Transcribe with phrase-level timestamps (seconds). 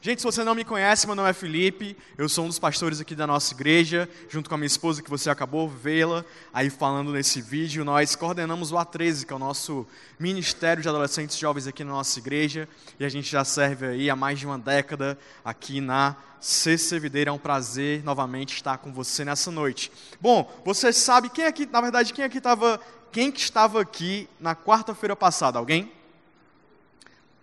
[0.00, 3.00] Gente, se você não me conhece, meu nome é Felipe, eu sou um dos pastores
[3.00, 6.24] aqui da nossa igreja, junto com a minha esposa que você acabou vê-la
[6.54, 7.84] aí falando nesse vídeo.
[7.84, 9.84] Nós coordenamos o A13, que é o nosso
[10.16, 12.68] ministério de adolescentes jovens aqui na nossa igreja,
[13.00, 17.30] e a gente já serve aí há mais de uma década aqui na CC Videira.
[17.30, 19.90] É um prazer novamente estar com você nessa noite.
[20.20, 22.80] Bom, você sabe quem aqui, na verdade, quem aqui estava,
[23.10, 25.58] quem que estava aqui na quarta-feira passada?
[25.58, 25.97] Alguém?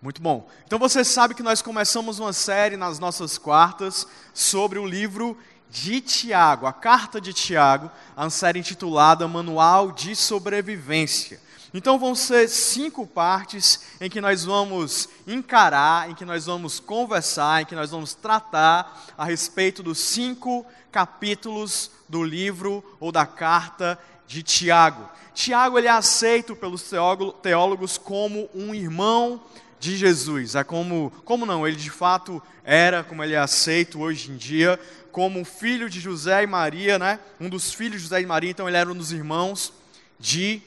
[0.06, 0.48] Muito bom.
[0.64, 5.36] Então você sabe que nós começamos uma série nas nossas quartas sobre o livro
[5.68, 11.40] de Tiago, a carta de Tiago, a série intitulada Manual de Sobrevivência.
[11.74, 17.62] Então vão ser cinco partes em que nós vamos encarar, em que nós vamos conversar,
[17.62, 23.98] em que nós vamos tratar a respeito dos cinco capítulos do livro ou da carta
[24.28, 25.10] de Tiago.
[25.34, 26.94] Tiago ele é aceito pelos
[27.42, 29.40] teólogos como um irmão
[29.78, 30.54] de Jesus.
[30.54, 34.78] É como, como não, ele de fato era, como ele é aceito hoje em dia,
[35.12, 37.18] como filho de José e Maria, né?
[37.40, 39.72] Um dos filhos de José e Maria, então ele era um dos irmãos
[40.18, 40.62] de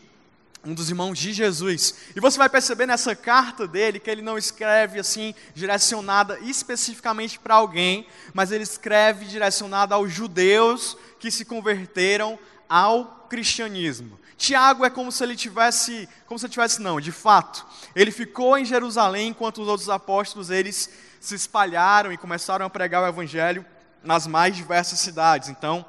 [0.63, 1.95] um dos irmãos de Jesus.
[2.15, 7.55] E você vai perceber nessa carta dele que ele não escreve assim direcionada especificamente para
[7.55, 14.18] alguém, mas ele escreve direcionada aos judeus que se converteram ao cristianismo.
[14.39, 18.57] Tiago é como se ele tivesse, como se ele tivesse não, de fato, ele ficou
[18.57, 23.65] em Jerusalém enquanto os outros apóstolos eles se espalharam e começaram a pregar o evangelho
[24.01, 25.49] nas mais diversas cidades.
[25.49, 25.85] Então,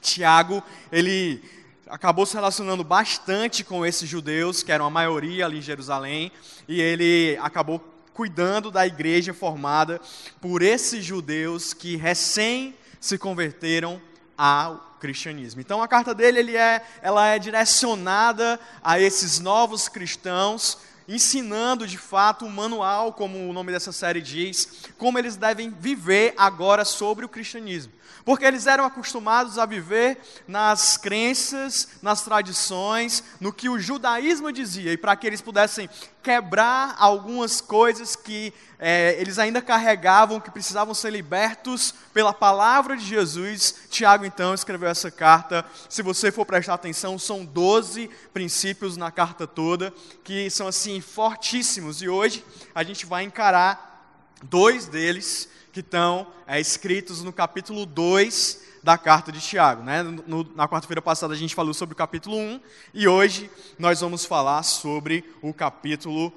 [0.00, 1.44] Tiago, ele
[1.86, 6.32] acabou se relacionando bastante com esses judeus, que eram a maioria ali em Jerusalém,
[6.66, 7.78] e ele acabou
[8.14, 10.00] cuidando da igreja formada
[10.40, 14.00] por esses judeus que recém se converteram
[14.38, 15.60] ao cristianismo.
[15.60, 21.98] Então a carta dele ele é, ela é direcionada a esses novos cristãos, ensinando de
[21.98, 27.22] fato um manual, como o nome dessa série diz, como eles devem viver agora sobre
[27.22, 27.92] o cristianismo.
[28.24, 34.90] Porque eles eram acostumados a viver nas crenças, nas tradições, no que o judaísmo dizia,
[34.90, 35.90] e para que eles pudessem
[36.24, 43.04] quebrar algumas coisas que é, eles ainda carregavam, que precisavam ser libertos pela palavra de
[43.04, 45.64] Jesus, Tiago então escreveu essa carta.
[45.88, 49.92] Se você for prestar atenção, são 12 princípios na carta toda,
[50.24, 52.42] que são assim fortíssimos, e hoje
[52.74, 59.32] a gente vai encarar dois deles que estão é, escritos no capítulo 2 da carta
[59.32, 59.82] de Tiago.
[59.82, 60.02] Né?
[60.02, 62.60] No, na quarta-feira passada a gente falou sobre o capítulo 1
[62.92, 66.30] e hoje nós vamos falar sobre o capítulo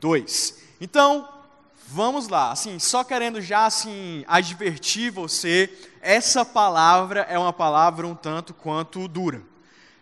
[0.00, 0.58] 2.
[0.80, 1.28] Então,
[1.86, 2.50] vamos lá.
[2.50, 9.06] Assim, só querendo já assim advertir você, essa palavra é uma palavra um tanto quanto
[9.06, 9.42] dura.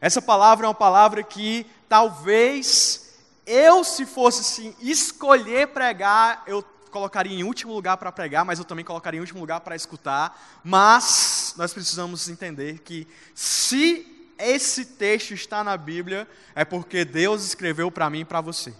[0.00, 3.12] Essa palavra é uma palavra que talvez
[3.44, 8.64] eu, se fosse assim, escolher pregar, eu colocaria em último lugar para pregar, mas eu
[8.64, 10.60] também colocaria em último lugar para escutar.
[10.62, 14.06] Mas nós precisamos entender que se
[14.38, 18.72] esse texto está na Bíblia, é porque Deus escreveu para mim e para você.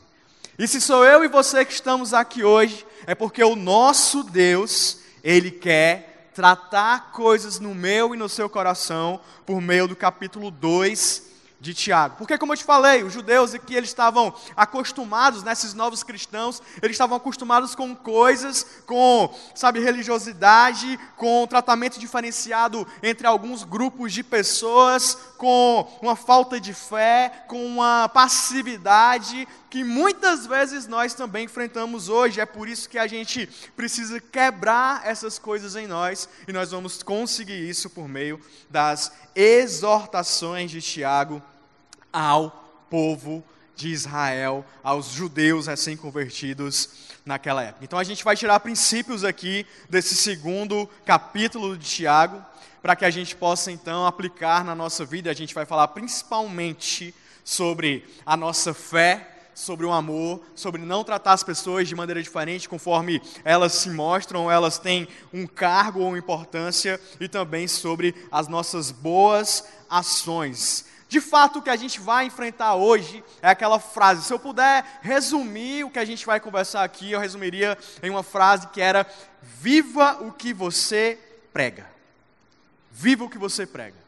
[0.58, 4.98] E se sou eu e você que estamos aqui hoje, é porque o nosso Deus,
[5.24, 11.31] Ele quer tratar coisas no meu e no seu coração por meio do capítulo 2
[11.62, 12.16] de Tiago.
[12.18, 16.96] Porque, como eu te falei, os judeus aqui eles estavam acostumados, né, novos cristãos, eles
[16.96, 25.16] estavam acostumados com coisas, com, sabe, religiosidade, com tratamento diferenciado entre alguns grupos de pessoas,
[25.38, 32.40] com uma falta de fé, com uma passividade que muitas vezes nós também enfrentamos hoje.
[32.40, 37.02] É por isso que a gente precisa quebrar essas coisas em nós e nós vamos
[37.04, 41.42] conseguir isso por meio das exortações de Tiago
[42.12, 46.90] ao povo de Israel, aos judeus recém-convertidos
[47.24, 47.84] naquela época.
[47.84, 52.44] Então a gente vai tirar princípios aqui desse segundo capítulo de Tiago,
[52.82, 55.30] para que a gente possa então aplicar na nossa vida.
[55.30, 57.14] A gente vai falar principalmente
[57.44, 62.68] sobre a nossa fé, sobre o amor, sobre não tratar as pessoas de maneira diferente
[62.68, 68.90] conforme elas se mostram, elas têm um cargo ou importância, e também sobre as nossas
[68.90, 70.86] boas ações.
[71.12, 74.24] De fato, o que a gente vai enfrentar hoje é aquela frase.
[74.24, 78.22] Se eu puder resumir o que a gente vai conversar aqui, eu resumiria em uma
[78.22, 79.06] frase que era:
[79.42, 81.18] Viva o que você
[81.52, 81.86] prega.
[82.90, 83.98] Viva o que você prega.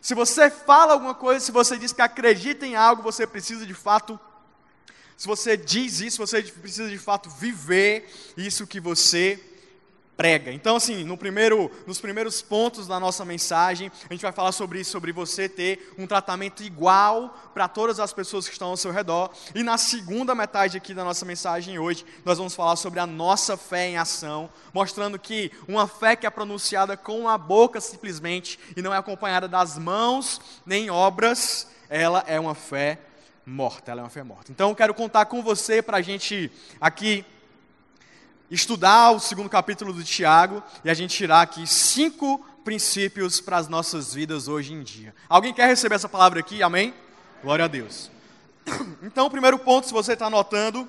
[0.00, 3.74] Se você fala alguma coisa, se você diz que acredita em algo, você precisa de
[3.74, 4.18] fato.
[5.18, 9.38] Se você diz isso, você precisa de fato viver isso que você
[10.16, 10.52] prega.
[10.52, 14.80] Então, assim, no primeiro, nos primeiros pontos da nossa mensagem, a gente vai falar sobre
[14.80, 18.90] isso, sobre você ter um tratamento igual para todas as pessoas que estão ao seu
[18.90, 19.30] redor.
[19.54, 23.56] E na segunda metade aqui da nossa mensagem hoje, nós vamos falar sobre a nossa
[23.56, 28.82] fé em ação, mostrando que uma fé que é pronunciada com a boca simplesmente e
[28.82, 32.98] não é acompanhada das mãos nem obras, ela é uma fé
[33.44, 34.50] morta, ela é uma fé morta.
[34.50, 36.50] Então, eu quero contar com você para a gente
[36.80, 37.24] aqui
[38.50, 43.68] estudar o segundo capítulo do Tiago e a gente tirar aqui cinco princípios para as
[43.68, 45.14] nossas vidas hoje em dia.
[45.28, 46.62] Alguém quer receber essa palavra aqui?
[46.62, 46.94] Amém?
[47.42, 48.10] Glória a Deus.
[49.02, 50.88] Então, o primeiro ponto, se você está anotando,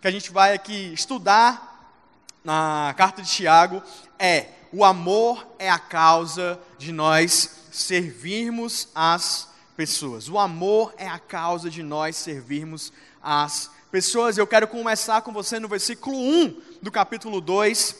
[0.00, 1.94] que a gente vai aqui estudar
[2.42, 3.82] na carta de Tiago,
[4.18, 10.28] é: o amor é a causa de nós servirmos as pessoas.
[10.30, 12.90] O amor é a causa de nós servirmos
[13.22, 14.38] as pessoas.
[14.38, 17.94] Eu quero começar com você no versículo 1 do capítulo 2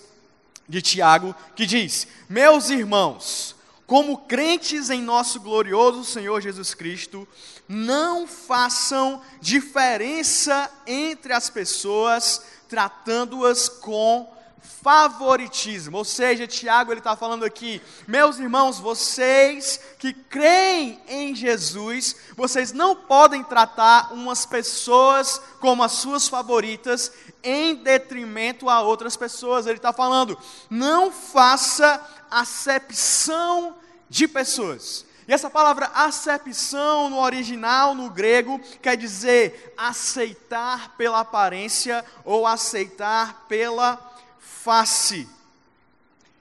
[0.68, 3.54] de Tiago, que diz: Meus irmãos,
[3.86, 7.26] como crentes em nosso glorioso Senhor Jesus Cristo,
[7.68, 14.28] não façam diferença entre as pessoas, tratando-as com
[14.82, 15.98] favoritismo.
[15.98, 22.72] Ou seja, Tiago ele está falando aqui, meus irmãos, vocês que creem em Jesus, vocês
[22.72, 29.66] não podem tratar umas pessoas como as suas favoritas em detrimento a outras pessoas.
[29.66, 30.38] Ele está falando,
[30.70, 32.00] não faça
[32.30, 33.76] acepção
[34.08, 35.04] de pessoas.
[35.26, 43.46] E essa palavra acepção no original, no grego, quer dizer aceitar pela aparência ou aceitar
[43.48, 43.98] pela
[44.38, 45.28] face.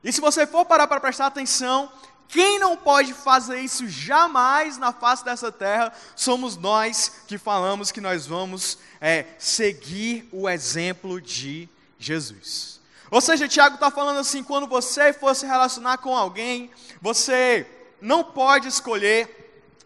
[0.03, 1.91] E se você for parar para prestar atenção,
[2.31, 7.99] quem não pode fazer isso jamais na face dessa terra somos nós que falamos que
[7.99, 11.67] nós vamos é, seguir o exemplo de
[11.99, 12.79] Jesus.
[13.11, 17.67] Ou seja, Tiago está falando assim: quando você for se relacionar com alguém, você
[17.99, 19.37] não pode escolher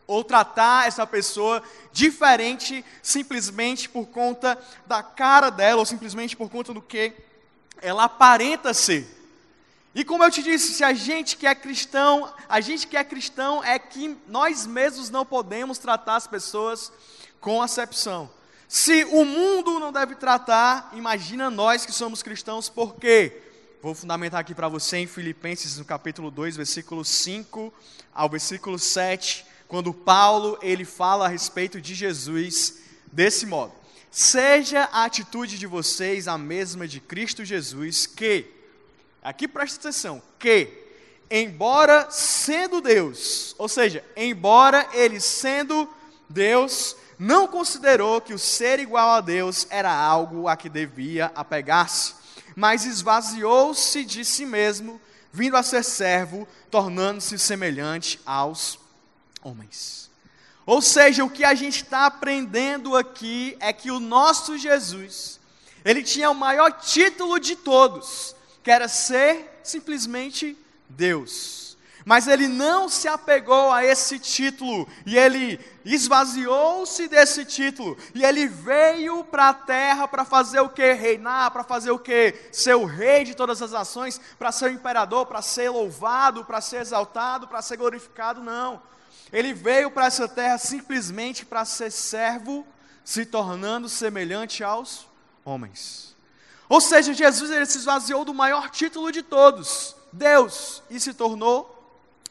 [0.05, 4.55] ou tratar essa pessoa diferente simplesmente por conta
[4.85, 7.11] da cara dela, ou simplesmente por conta do que
[7.81, 9.14] ela aparenta ser.
[9.95, 13.03] E como eu te disse, se a gente que é cristão, a gente que é
[13.03, 16.91] cristão é que nós mesmos não podemos tratar as pessoas
[17.39, 18.29] com acepção.
[18.67, 23.41] Se o mundo não deve tratar, imagina nós que somos cristãos, por quê?
[23.81, 27.73] Vou fundamentar aqui para você em Filipenses, no capítulo 2, versículo 5
[28.13, 32.79] ao versículo 7, quando Paulo ele fala a respeito de Jesus
[33.13, 33.71] desse modo.
[34.11, 38.54] Seja a atitude de vocês a mesma de Cristo Jesus, que,
[39.25, 40.69] aqui presta atenção, que,
[41.31, 45.89] embora sendo Deus, ou seja, embora ele sendo
[46.29, 52.13] Deus, não considerou que o ser igual a Deus era algo a que devia apegar-se,
[52.55, 55.01] mas esvaziou-se de si mesmo,
[55.33, 58.77] vindo a ser servo, tornando-se semelhante aos
[59.43, 60.11] homens.
[60.67, 65.39] Ou seja, o que a gente está aprendendo aqui é que o nosso Jesus,
[65.83, 70.57] ele tinha o maior título de todos, que era ser simplesmente
[70.89, 71.77] Deus.
[72.03, 78.47] Mas ele não se apegou a esse título, e ele esvaziou-se desse título, e ele
[78.47, 80.93] veio para a terra para fazer o que?
[80.93, 82.33] Reinar, para fazer o que?
[82.51, 86.59] Ser o rei de todas as nações, para ser o imperador, para ser louvado, para
[86.59, 88.81] ser exaltado, para ser glorificado, não.
[89.31, 92.65] Ele veio para essa terra simplesmente para ser servo,
[93.03, 95.07] se tornando semelhante aos
[95.43, 96.14] homens.
[96.67, 101.71] Ou seja, Jesus ele se esvaziou do maior título de todos, Deus, e se tornou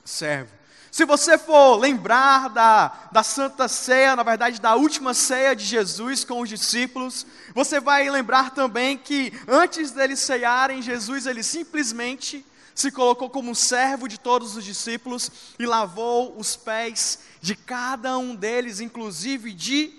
[0.04, 0.52] servo.
[0.90, 6.24] Se você for lembrar da, da Santa Ceia, na verdade da última ceia de Jesus
[6.24, 12.90] com os discípulos, você vai lembrar também que antes deles cearem, Jesus ele simplesmente se
[12.90, 18.80] colocou como servo de todos os discípulos e lavou os pés de cada um deles,
[18.80, 19.92] inclusive de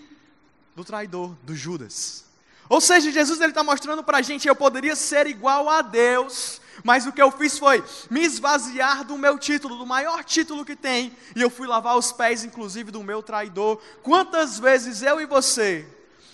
[0.75, 2.24] do traidor, do Judas.
[2.67, 7.05] Ou seja, Jesus está mostrando para a gente, eu poderia ser igual a Deus, mas
[7.05, 11.15] o que eu fiz foi me esvaziar do meu título, do maior título que tem,
[11.35, 13.79] e eu fui lavar os pés, inclusive, do meu traidor.
[14.01, 15.87] Quantas vezes eu e você,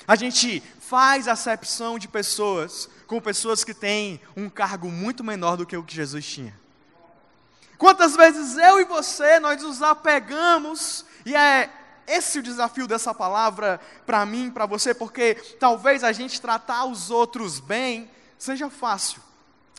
[0.08, 5.66] a gente faz acepção de pessoas com pessoas que têm um cargo muito menor do
[5.66, 6.58] que o que Jesus tinha.
[7.78, 11.70] Quantas vezes eu e você nós nos apegamos e é
[12.08, 17.10] esse o desafio dessa palavra para mim, para você, porque talvez a gente tratar os
[17.10, 19.22] outros bem seja fácil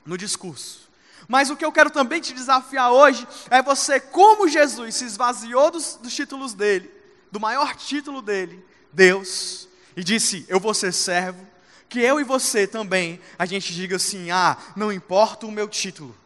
[0.05, 0.91] no discurso.
[1.29, 5.71] Mas o que eu quero também te desafiar hoje é você, como Jesus se esvaziou
[5.71, 6.91] dos, dos títulos dele,
[7.31, 11.47] do maior título dele, Deus, e disse: Eu vou ser servo,
[11.89, 16.17] que eu e você também, a gente diga assim: ah, não importa o meu título,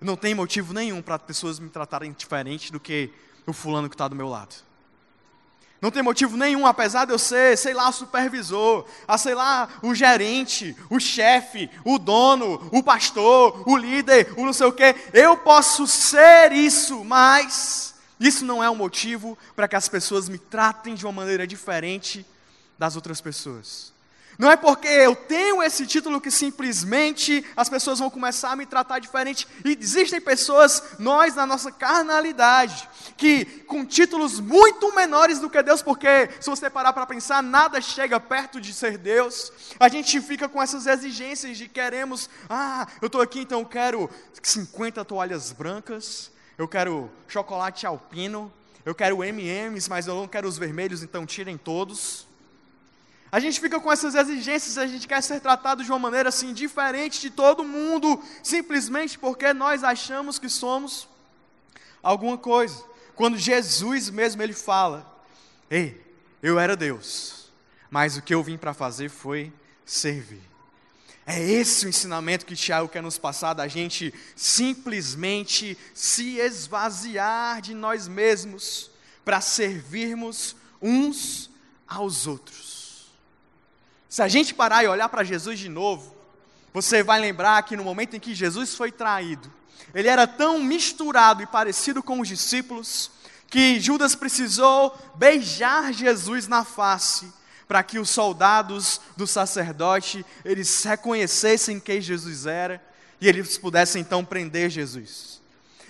[0.00, 3.12] não tem motivo nenhum para pessoas me tratarem diferente do que
[3.46, 4.54] o fulano que está do meu lado.
[5.80, 9.94] Não tem motivo nenhum, apesar de eu ser, sei lá, supervisor, a sei lá, o
[9.94, 14.94] gerente, o chefe, o dono, o pastor, o líder, o não sei o quê.
[15.12, 20.36] Eu posso ser isso, mas isso não é um motivo para que as pessoas me
[20.36, 22.26] tratem de uma maneira diferente
[22.78, 23.90] das outras pessoas.
[24.40, 28.64] Não é porque eu tenho esse título que simplesmente as pessoas vão começar a me
[28.64, 29.46] tratar diferente.
[29.62, 35.82] E existem pessoas, nós na nossa carnalidade, que com títulos muito menores do que Deus,
[35.82, 39.52] porque se você parar para pensar, nada chega perto de ser Deus.
[39.78, 44.08] A gente fica com essas exigências de queremos, ah, eu estou aqui então eu quero
[44.42, 48.50] 50 toalhas brancas, eu quero chocolate alpino,
[48.86, 52.29] eu quero M&M's, mas eu não quero os vermelhos, então tirem todos.
[53.32, 56.52] A gente fica com essas exigências, a gente quer ser tratado de uma maneira assim
[56.52, 61.08] diferente de todo mundo, simplesmente porque nós achamos que somos
[62.02, 62.82] alguma coisa.
[63.14, 65.06] Quando Jesus mesmo ele fala:
[65.70, 66.00] "Ei,
[66.42, 67.52] eu era Deus,
[67.88, 69.52] mas o que eu vim para fazer foi
[69.84, 70.42] servir".
[71.24, 77.74] É esse o ensinamento que Tiago quer nos passar da gente simplesmente se esvaziar de
[77.74, 78.90] nós mesmos
[79.24, 81.48] para servirmos uns
[81.86, 82.69] aos outros.
[84.10, 86.12] Se a gente parar e olhar para Jesus de novo,
[86.74, 89.48] você vai lembrar que no momento em que Jesus foi traído,
[89.94, 93.08] ele era tão misturado e parecido com os discípulos,
[93.46, 97.32] que Judas precisou beijar Jesus na face
[97.68, 102.82] para que os soldados do sacerdote eles reconhecessem quem Jesus era
[103.20, 105.39] e eles pudessem então prender Jesus.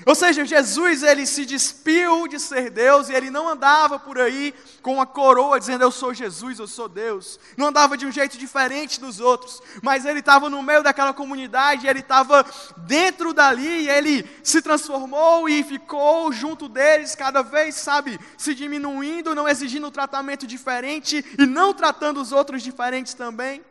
[0.07, 4.54] Ou seja, Jesus ele se despiu de ser Deus e ele não andava por aí
[4.80, 7.38] com uma coroa dizendo eu sou Jesus, eu sou Deus.
[7.57, 11.87] Não andava de um jeito diferente dos outros, mas ele estava no meio daquela comunidade,
[11.87, 12.47] ele estava
[12.78, 19.35] dentro dali e ele se transformou e ficou junto deles cada vez, sabe, se diminuindo,
[19.35, 23.62] não exigindo um tratamento diferente e não tratando os outros diferentes também,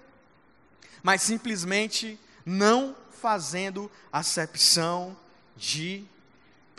[1.02, 5.18] mas simplesmente não fazendo acepção
[5.58, 6.06] de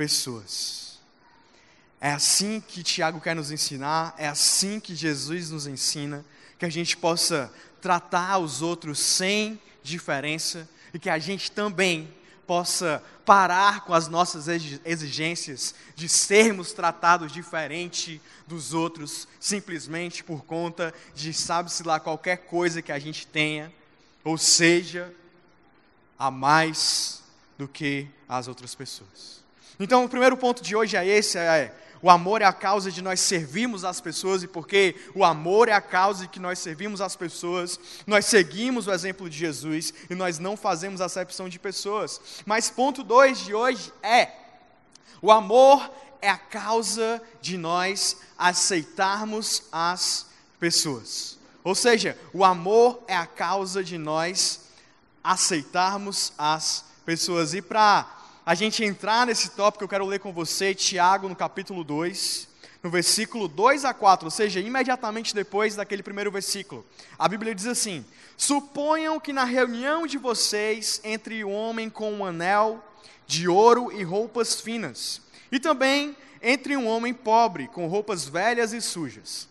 [0.00, 0.98] pessoas.
[2.00, 6.24] É assim que Tiago quer nos ensinar, é assim que Jesus nos ensina,
[6.58, 7.52] que a gente possa
[7.82, 12.10] tratar os outros sem diferença e que a gente também
[12.46, 14.48] possa parar com as nossas
[14.86, 22.80] exigências de sermos tratados diferente dos outros, simplesmente por conta de sabe-se lá qualquer coisa
[22.80, 23.70] que a gente tenha,
[24.24, 25.14] ou seja,
[26.18, 27.22] a mais
[27.58, 29.39] do que as outras pessoas.
[29.80, 33.00] Então, o primeiro ponto de hoje é esse: é, o amor é a causa de
[33.00, 37.00] nós servirmos as pessoas, e porque o amor é a causa de que nós servimos
[37.00, 42.20] as pessoas, nós seguimos o exemplo de Jesus e nós não fazemos acepção de pessoas.
[42.44, 44.30] Mas ponto dois de hoje é:
[45.22, 50.26] o amor é a causa de nós aceitarmos as
[50.58, 51.38] pessoas.
[51.64, 54.60] Ou seja, o amor é a causa de nós
[55.24, 57.54] aceitarmos as pessoas.
[57.54, 58.19] E para
[58.50, 62.48] a gente entrar nesse tópico, eu quero ler com você Tiago no capítulo 2,
[62.82, 66.84] no versículo 2 a 4, ou seja, imediatamente depois daquele primeiro versículo.
[67.16, 68.04] A Bíblia diz assim:
[68.36, 72.84] Suponham que na reunião de vocês entre um homem com um anel
[73.24, 78.80] de ouro e roupas finas, e também entre um homem pobre com roupas velhas e
[78.80, 79.48] sujas.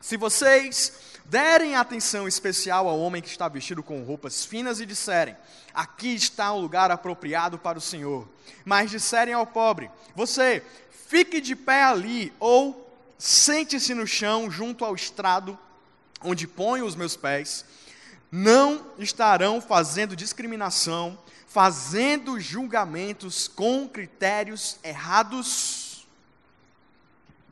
[0.00, 5.36] Se vocês derem atenção especial ao homem que está vestido com roupas finas e disserem:
[5.72, 8.28] Aqui está o lugar apropriado para o Senhor.
[8.64, 10.62] Mas disserem ao pobre: Você
[11.08, 15.58] fique de pé ali, ou sente-se no chão junto ao estrado
[16.22, 17.64] onde ponho os meus pés.
[18.30, 21.16] Não estarão fazendo discriminação,
[21.46, 25.83] fazendo julgamentos com critérios errados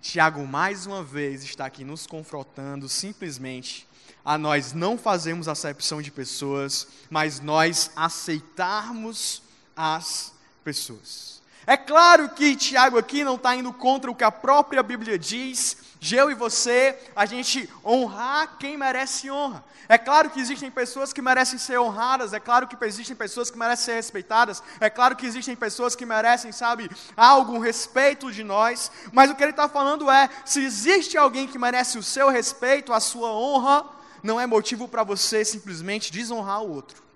[0.02, 3.88] Tiago, mais uma vez, está aqui nos confrontando simplesmente
[4.25, 9.42] a nós não fazermos acepção de pessoas, mas nós aceitarmos
[9.76, 10.32] as
[10.64, 11.41] pessoas.
[11.66, 15.76] É claro que Tiago aqui não está indo contra o que a própria Bíblia diz,
[16.00, 19.64] de eu e você, a gente honrar quem merece honra.
[19.88, 23.59] É claro que existem pessoas que merecem ser honradas, é claro que existem pessoas que
[23.59, 28.90] merecem ser respeitadas, é claro que existem pessoas que merecem, sabe, algum respeito de nós,
[29.12, 32.92] mas o que ele está falando é: se existe alguém que merece o seu respeito,
[32.92, 33.85] a sua honra,
[34.25, 37.12] não é motivo para você simplesmente desonrar o outro.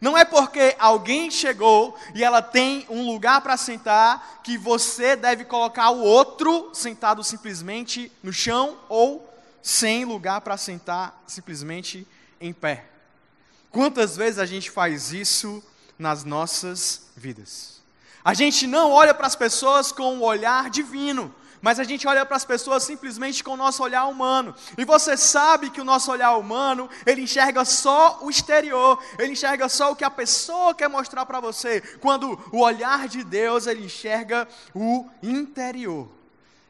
[0.00, 5.44] Não é porque alguém chegou e ela tem um lugar para sentar que você deve
[5.44, 12.06] colocar o outro sentado simplesmente no chão ou sem lugar para sentar simplesmente
[12.40, 12.84] em pé.
[13.70, 15.64] Quantas vezes a gente faz isso
[15.98, 17.82] nas nossas vidas?
[18.22, 22.26] A gente não olha para as pessoas com um olhar divino, mas a gente olha
[22.26, 24.54] para as pessoas simplesmente com o nosso olhar humano.
[24.76, 29.66] E você sabe que o nosso olhar humano, ele enxerga só o exterior, ele enxerga
[29.66, 33.86] só o que a pessoa quer mostrar para você, quando o olhar de Deus, ele
[33.86, 36.06] enxerga o interior.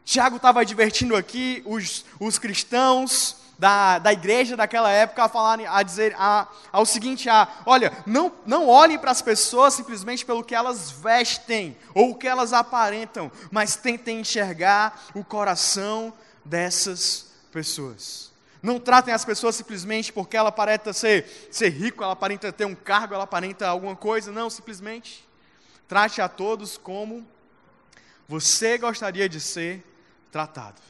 [0.04, 5.82] Tiago estava advertindo aqui os, os cristãos da, da igreja daquela época a falarem, a
[5.82, 10.54] dizer a, ao seguinte: a, olha, não, não olhem para as pessoas simplesmente pelo que
[10.54, 16.12] elas vestem ou o que elas aparentam, mas tentem enxergar o coração
[16.44, 18.32] dessas pessoas.
[18.62, 22.75] Não tratem as pessoas simplesmente porque ela aparenta ser, ser rico, ela aparenta ter um
[22.75, 24.32] cargo, ela aparenta alguma coisa.
[24.32, 25.28] Não, simplesmente
[25.87, 27.26] trate a todos como
[28.26, 29.84] você gostaria de ser
[30.32, 30.80] tratado.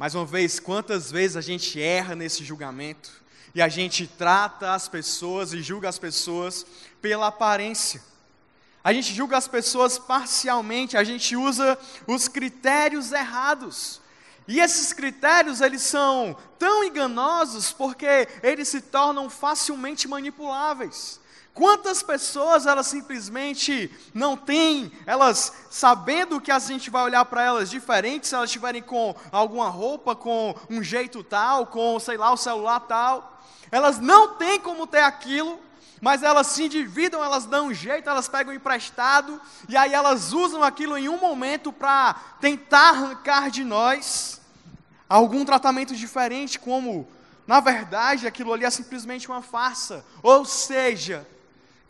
[0.00, 3.10] Mais uma vez, quantas vezes a gente erra nesse julgamento
[3.54, 6.64] e a gente trata as pessoas e julga as pessoas
[7.02, 8.02] pela aparência.
[8.82, 14.00] A gente julga as pessoas parcialmente, a gente usa os critérios errados.
[14.48, 21.20] E esses critérios, eles são tão enganosos porque eles se tornam facilmente manipuláveis.
[21.60, 27.68] Quantas pessoas elas simplesmente não têm, elas sabendo que a gente vai olhar para elas
[27.68, 32.36] diferentes, se elas estiverem com alguma roupa, com um jeito tal, com, sei lá, o
[32.38, 35.60] celular tal, elas não têm como ter aquilo,
[36.00, 39.38] mas elas se endividam, elas dão um jeito, elas pegam emprestado,
[39.68, 44.40] e aí elas usam aquilo em um momento para tentar arrancar de nós
[45.06, 47.06] algum tratamento diferente, como,
[47.46, 50.02] na verdade, aquilo ali é simplesmente uma farsa.
[50.22, 51.28] Ou seja,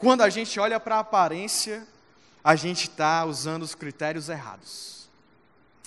[0.00, 1.87] quando a gente olha para a aparência,
[2.42, 5.11] a gente está usando os critérios errados.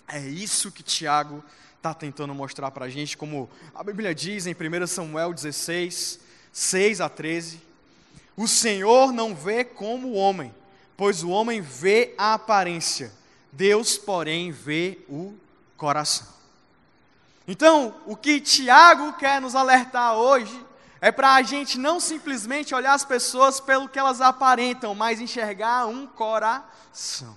[0.08, 1.44] É isso que Tiago
[1.78, 6.20] está tentando mostrar para a gente, como a Bíblia diz em 1 Samuel 16,
[6.52, 7.60] 6 a 13:
[8.38, 10.54] O Senhor não vê como o homem,
[10.96, 13.12] pois o homem vê a aparência,
[13.52, 15.34] Deus, porém, vê o
[15.76, 16.28] coração.
[17.48, 20.64] Então, o que Tiago quer nos alertar hoje
[21.04, 25.86] é para a gente não simplesmente olhar as pessoas pelo que elas aparentam, mas enxergar
[25.86, 27.36] um coração.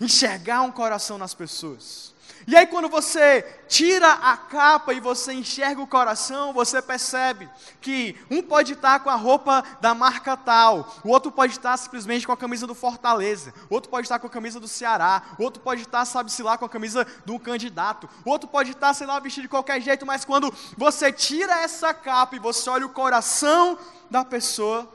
[0.00, 2.13] Enxergar um coração nas pessoas.
[2.46, 7.48] E aí, quando você tira a capa e você enxerga o coração, você percebe
[7.80, 12.26] que um pode estar com a roupa da marca tal, o outro pode estar simplesmente
[12.26, 15.42] com a camisa do Fortaleza, o outro pode estar com a camisa do Ceará, o
[15.42, 19.06] outro pode estar, sabe-se lá, com a camisa do candidato, o outro pode estar, sei
[19.06, 22.90] lá, vestido de qualquer jeito, mas quando você tira essa capa e você olha o
[22.90, 23.78] coração
[24.10, 24.88] da pessoa,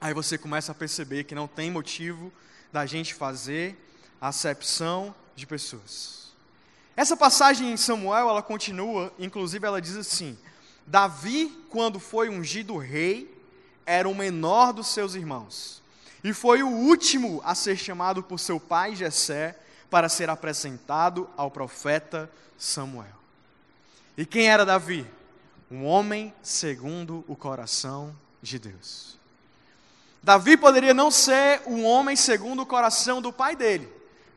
[0.00, 2.30] aí você começa a perceber que não tem motivo
[2.70, 3.78] da gente fazer
[4.20, 6.31] acepção de pessoas.
[6.96, 10.36] Essa passagem em Samuel, ela continua, inclusive ela diz assim:
[10.86, 13.32] Davi, quando foi ungido rei,
[13.86, 15.82] era o menor dos seus irmãos,
[16.22, 19.58] e foi o último a ser chamado por seu pai Jessé
[19.90, 23.22] para ser apresentado ao profeta Samuel.
[24.16, 25.06] E quem era Davi?
[25.70, 29.18] Um homem segundo o coração de Deus.
[30.22, 33.90] Davi poderia não ser um homem segundo o coração do pai dele,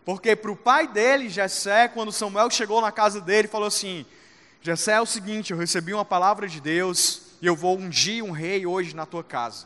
[0.06, 4.06] porque para o pai dele, Jessé, quando Samuel chegou na casa dele, falou assim:
[4.62, 8.32] Jessé é o seguinte, eu recebi uma palavra de Deus e eu vou ungir um
[8.32, 9.65] rei hoje na tua casa.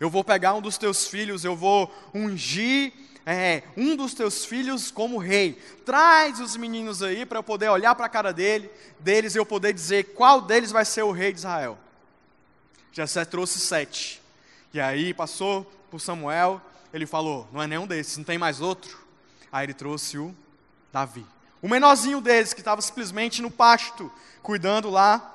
[0.00, 2.92] Eu vou pegar um dos teus filhos, eu vou ungir
[3.24, 5.58] é, um dos teus filhos como rei.
[5.86, 9.46] Traz os meninos aí para eu poder olhar para a cara dele, deles e eu
[9.46, 11.78] poder dizer qual deles vai ser o rei de Israel.
[12.92, 14.20] Jessé trouxe sete.
[14.72, 16.60] E aí passou por Samuel,
[16.92, 19.03] ele falou: Não é nenhum desses, não tem mais outro.
[19.54, 20.34] Aí ele trouxe o
[20.92, 21.24] Davi.
[21.62, 24.10] O menorzinho deles, que estava simplesmente no pasto,
[24.42, 25.32] cuidando lá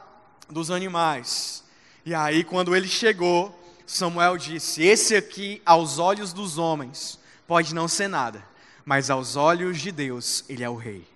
[0.49, 1.63] dos animais.
[2.05, 7.87] E aí, quando ele chegou, Samuel disse: Esse aqui, aos olhos dos homens, pode não
[7.87, 8.43] ser nada,
[8.83, 11.07] mas aos olhos de Deus, ele é o rei.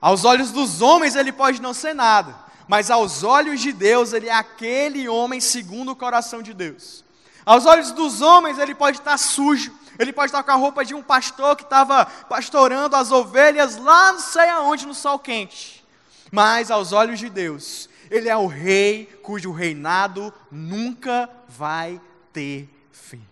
[0.00, 2.34] Aos olhos dos homens, ele pode não ser nada,
[2.66, 7.04] mas aos olhos de Deus, ele é aquele homem segundo o coração de Deus.
[7.44, 10.94] Aos olhos dos homens, ele pode estar sujo, ele pode estar com a roupa de
[10.94, 15.84] um pastor que estava pastorando as ovelhas lá não sei aonde no sol quente.
[16.32, 22.00] Mas aos olhos de Deus, ele é o rei cujo reinado nunca vai
[22.32, 23.22] ter fim.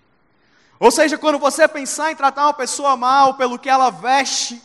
[0.79, 4.61] Ou seja, quando você pensar em tratar uma pessoa mal pelo que ela veste,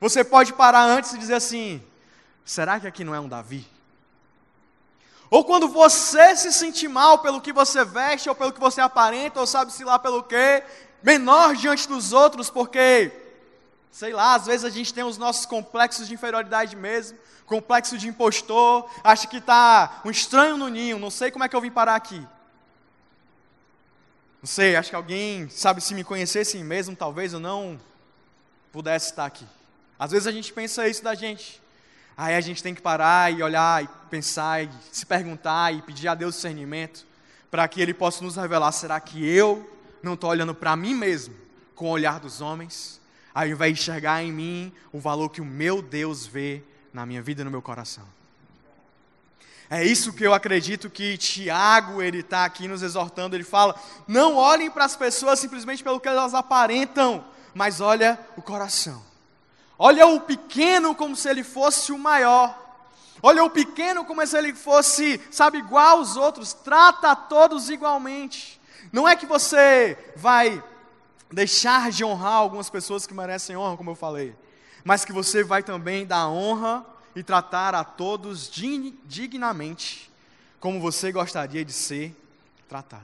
[0.00, 1.80] você pode parar antes e dizer assim:
[2.44, 3.64] será que aqui não é um Davi?
[5.30, 9.40] Ou quando você se sentir mal pelo que você veste, ou pelo que você aparenta,
[9.40, 10.62] ou sabe-se lá pelo quê,
[11.04, 13.12] menor diante dos outros, porque
[13.94, 18.08] Sei lá, às vezes a gente tem os nossos complexos de inferioridade mesmo, complexo de
[18.08, 21.70] impostor, acha que está um estranho no ninho, não sei como é que eu vim
[21.70, 22.18] parar aqui.
[24.42, 27.80] Não sei, acho que alguém, sabe, se me conhecesse mesmo, talvez eu não
[28.72, 29.46] pudesse estar aqui.
[29.96, 31.62] Às vezes a gente pensa isso da gente.
[32.16, 36.08] Aí a gente tem que parar e olhar e pensar e se perguntar e pedir
[36.08, 37.06] a Deus discernimento
[37.48, 39.73] para que Ele possa nos revelar: será que eu
[40.04, 41.34] não estou olhando para mim mesmo
[41.74, 43.00] com o olhar dos homens,
[43.46, 46.62] invés de enxergar em mim o valor que o meu Deus vê
[46.92, 48.04] na minha vida e no meu coração?
[49.68, 53.34] É isso que eu acredito que Tiago ele está aqui nos exortando.
[53.34, 53.74] Ele fala:
[54.06, 59.02] não olhem para as pessoas simplesmente pelo que elas aparentam, mas olha o coração.
[59.78, 62.62] Olha o pequeno como se ele fosse o maior.
[63.22, 66.52] Olha o pequeno como se ele fosse, sabe, igual aos outros.
[66.52, 68.60] Trata a todos igualmente.
[68.94, 70.62] Não é que você vai
[71.28, 74.32] deixar de honrar algumas pessoas que merecem honra, como eu falei,
[74.84, 80.08] mas que você vai também dar honra e tratar a todos dignamente,
[80.60, 82.14] como você gostaria de ser
[82.68, 83.02] tratado.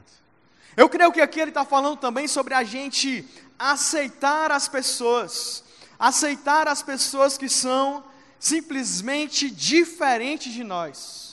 [0.77, 5.65] Eu creio que aqui ele está falando também sobre a gente aceitar as pessoas
[5.99, 8.05] aceitar as pessoas que são
[8.39, 11.30] simplesmente diferentes de nós.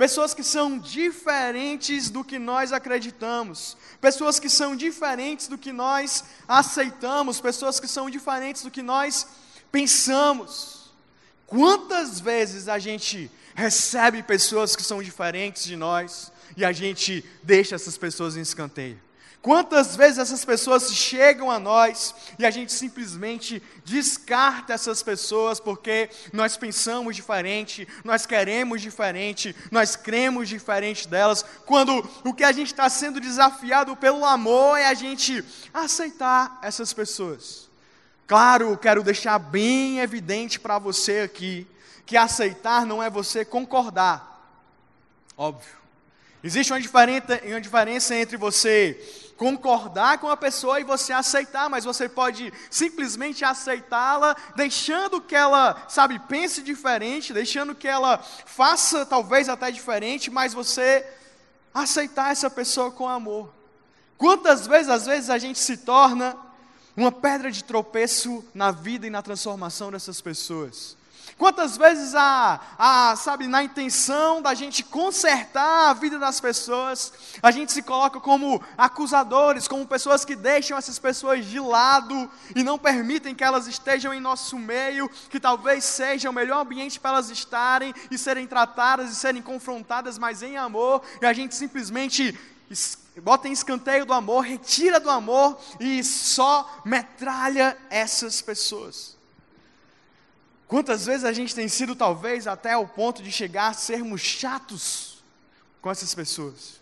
[0.00, 6.24] Pessoas que são diferentes do que nós acreditamos, pessoas que são diferentes do que nós
[6.48, 9.26] aceitamos, pessoas que são diferentes do que nós
[9.70, 10.90] pensamos.
[11.46, 17.74] Quantas vezes a gente recebe pessoas que são diferentes de nós e a gente deixa
[17.74, 18.98] essas pessoas em escanteio?
[19.42, 26.10] Quantas vezes essas pessoas chegam a nós e a gente simplesmente descarta essas pessoas porque
[26.30, 32.66] nós pensamos diferente, nós queremos diferente, nós cremos diferente delas, quando o que a gente
[32.66, 37.70] está sendo desafiado pelo amor é a gente aceitar essas pessoas.
[38.26, 41.66] Claro, quero deixar bem evidente para você aqui
[42.04, 44.52] que aceitar não é você concordar,
[45.34, 45.80] óbvio.
[46.42, 48.98] Existe uma diferença, uma diferença entre você
[49.40, 55.82] concordar com a pessoa e você aceitar, mas você pode simplesmente aceitá-la, deixando que ela,
[55.88, 61.06] sabe, pense diferente, deixando que ela faça talvez até diferente, mas você
[61.72, 63.50] aceitar essa pessoa com amor.
[64.18, 66.36] Quantas vezes, às vezes, a gente se torna
[66.94, 70.98] uma pedra de tropeço na vida e na transformação dessas pessoas?
[71.40, 77.50] Quantas vezes a, a, sabe, na intenção da gente consertar a vida das pessoas, a
[77.50, 82.78] gente se coloca como acusadores, como pessoas que deixam essas pessoas de lado e não
[82.78, 87.30] permitem que elas estejam em nosso meio, que talvez seja o melhor ambiente para elas
[87.30, 92.38] estarem e serem tratadas e serem confrontadas, mas em amor, e a gente simplesmente
[93.22, 99.18] bota em escanteio do amor, retira do amor e só metralha essas pessoas.
[100.70, 105.20] Quantas vezes a gente tem sido, talvez, até ao ponto de chegar a sermos chatos
[105.82, 106.78] com essas pessoas.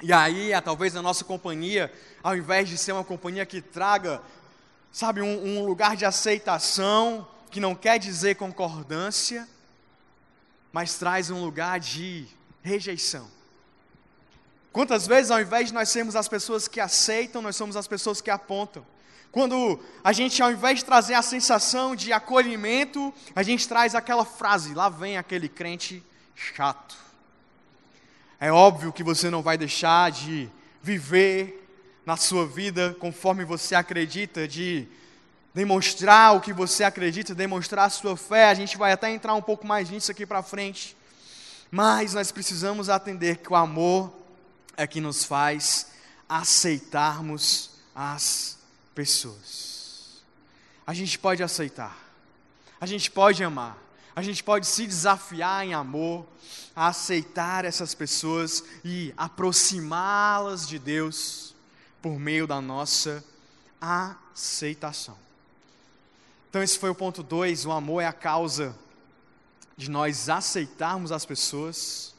[0.00, 4.22] E aí, talvez a nossa companhia, ao invés de ser uma companhia que traga,
[4.90, 9.46] sabe, um, um lugar de aceitação, que não quer dizer concordância,
[10.72, 12.26] mas traz um lugar de
[12.62, 13.28] rejeição.
[14.72, 18.22] Quantas vezes, ao invés de nós sermos as pessoas que aceitam, nós somos as pessoas
[18.22, 18.86] que apontam.
[19.32, 24.26] Quando a gente, ao invés de trazer a sensação de acolhimento, a gente traz aquela
[24.26, 26.02] frase: lá vem aquele crente
[26.36, 26.94] chato.
[28.38, 30.50] É óbvio que você não vai deixar de
[30.82, 31.66] viver
[32.04, 34.86] na sua vida conforme você acredita, de
[35.54, 38.50] demonstrar o que você acredita, demonstrar a sua fé.
[38.50, 40.94] A gente vai até entrar um pouco mais nisso aqui para frente.
[41.70, 44.12] Mas nós precisamos atender que o amor
[44.76, 45.86] é que nos faz
[46.28, 48.61] aceitarmos as
[48.94, 50.22] pessoas.
[50.86, 51.96] A gente pode aceitar,
[52.80, 53.78] a gente pode amar,
[54.14, 56.26] a gente pode se desafiar em amor,
[56.74, 61.54] a aceitar essas pessoas e aproximá-las de Deus
[62.00, 63.24] por meio da nossa
[63.80, 65.16] aceitação.
[66.50, 68.76] Então, esse foi o ponto 2: o amor é a causa
[69.76, 72.14] de nós aceitarmos as pessoas.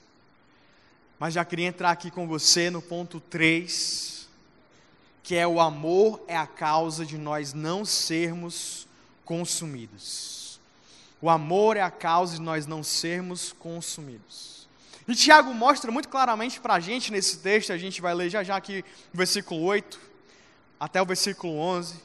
[1.19, 4.12] Mas já queria entrar aqui com você no ponto 3
[5.23, 8.85] que é o amor é a causa de nós não sermos
[9.23, 10.59] consumidos.
[11.21, 14.67] O amor é a causa de nós não sermos consumidos.
[15.07, 18.43] E Tiago mostra muito claramente para a gente nesse texto, a gente vai ler já
[18.43, 18.83] já aqui
[19.13, 19.99] o versículo 8
[20.77, 21.95] até o versículo 11,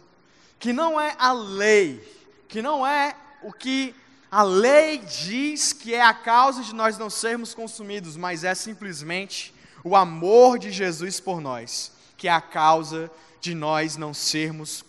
[0.60, 2.00] que não é a lei,
[2.46, 3.92] que não é o que
[4.30, 9.52] a lei diz que é a causa de nós não sermos consumidos, mas é simplesmente
[9.82, 14.84] o amor de Jesus por nós que é a causa de nós não sermos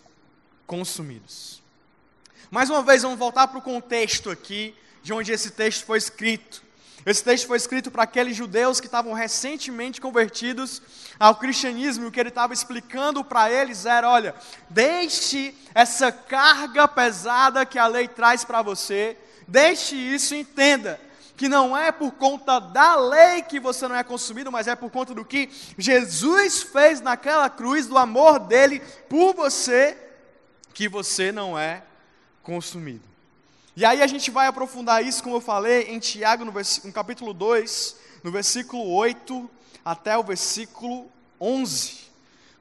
[0.66, 1.62] consumidos.
[2.52, 6.64] Mais uma vez, vamos voltar para o contexto aqui, de onde esse texto foi escrito.
[7.06, 10.82] Esse texto foi escrito para aqueles judeus que estavam recentemente convertidos
[11.20, 14.34] ao cristianismo, e o que ele estava explicando para eles era: olha,
[14.68, 19.16] deixe essa carga pesada que a lei traz para você,
[19.48, 21.00] deixe isso entenda
[21.40, 24.92] que não é por conta da lei que você não é consumido, mas é por
[24.92, 29.98] conta do que Jesus fez naquela cruz, do amor dele por você,
[30.74, 31.82] que você não é
[32.44, 33.08] consumido.
[33.74, 37.34] E aí a gente vai aprofundar isso, como eu falei, em Tiago, no, no capítulo
[37.34, 39.50] 2, no versículo 8
[39.86, 42.00] até o versículo 11.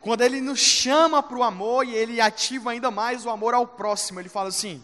[0.00, 3.66] Quando ele nos chama para o amor e ele ativa ainda mais o amor ao
[3.66, 4.80] próximo, ele fala assim: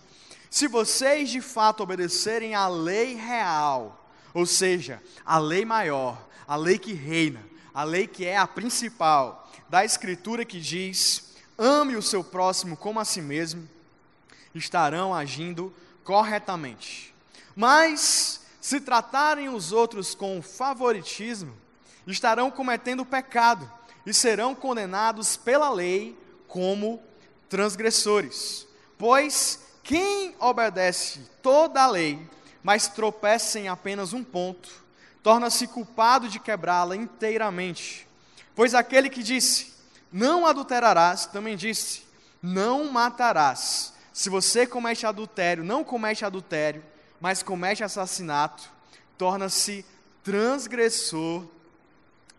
[0.54, 6.78] se vocês de fato obedecerem à lei real, ou seja, a lei maior, a lei
[6.78, 12.22] que reina, a lei que é a principal da Escritura que diz: ame o seu
[12.22, 13.68] próximo como a si mesmo,
[14.54, 17.12] estarão agindo corretamente.
[17.56, 21.52] Mas, se tratarem os outros com favoritismo,
[22.06, 23.68] estarão cometendo pecado
[24.06, 27.02] e serão condenados pela lei como
[27.48, 28.68] transgressores.
[28.96, 32.18] Pois quem obedece toda a lei,
[32.62, 34.70] mas tropeça em apenas um ponto,
[35.22, 38.08] torna-se culpado de quebrá-la inteiramente.
[38.56, 39.74] Pois aquele que disse,
[40.10, 42.02] não adulterarás, também disse,
[42.42, 43.92] não matarás.
[44.12, 46.82] Se você comete adultério, não comete adultério,
[47.20, 48.70] mas comete assassinato,
[49.18, 49.84] torna-se
[50.22, 51.44] transgressor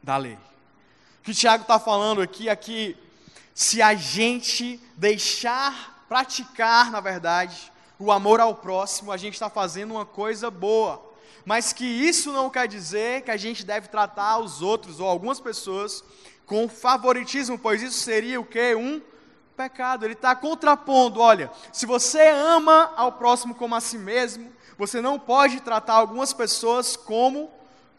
[0.02, 0.38] da lei.
[1.20, 2.98] O que o Tiago está falando aqui é que
[3.54, 9.92] se a gente deixar praticar, na verdade, o amor ao próximo, a gente está fazendo
[9.92, 11.02] uma coisa boa.
[11.46, 15.40] Mas que isso não quer dizer que a gente deve tratar os outros ou algumas
[15.40, 16.04] pessoas
[16.46, 18.76] com favoritismo, pois isso seria o que?
[18.76, 19.02] Um
[19.56, 20.06] pecado.
[20.06, 25.18] Ele está contrapondo: olha, se você ama ao próximo como a si mesmo, você não
[25.20, 27.50] pode tratar algumas pessoas como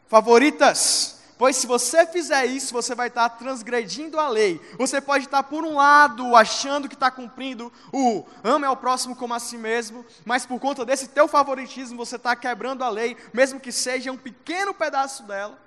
[0.09, 1.15] favoritas.
[1.38, 4.59] Pois se você fizer isso, você vai estar transgredindo a lei.
[4.79, 9.35] Você pode estar, por um lado, achando que está cumprindo o ame ao próximo como
[9.35, 13.61] a si mesmo, mas por conta desse teu favoritismo, você está quebrando a lei, mesmo
[13.61, 15.59] que seja um pequeno pedaço dela.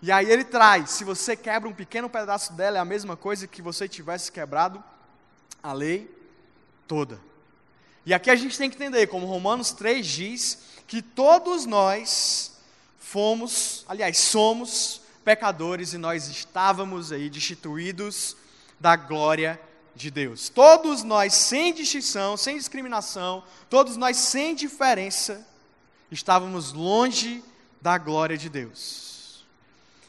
[0.00, 3.46] E aí ele traz: se você quebra um pequeno pedaço dela, é a mesma coisa
[3.46, 4.82] que você tivesse quebrado
[5.62, 6.10] a lei
[6.88, 7.20] toda.
[8.06, 12.52] E aqui a gente tem que entender, como Romanos 3 diz, que todos nós
[12.98, 18.36] fomos, aliás, somos pecadores e nós estávamos aí destituídos
[18.78, 19.60] da glória
[19.94, 20.48] de Deus.
[20.48, 25.46] Todos nós, sem distinção, sem discriminação, todos nós, sem diferença,
[26.10, 27.44] estávamos longe
[27.80, 29.44] da glória de Deus.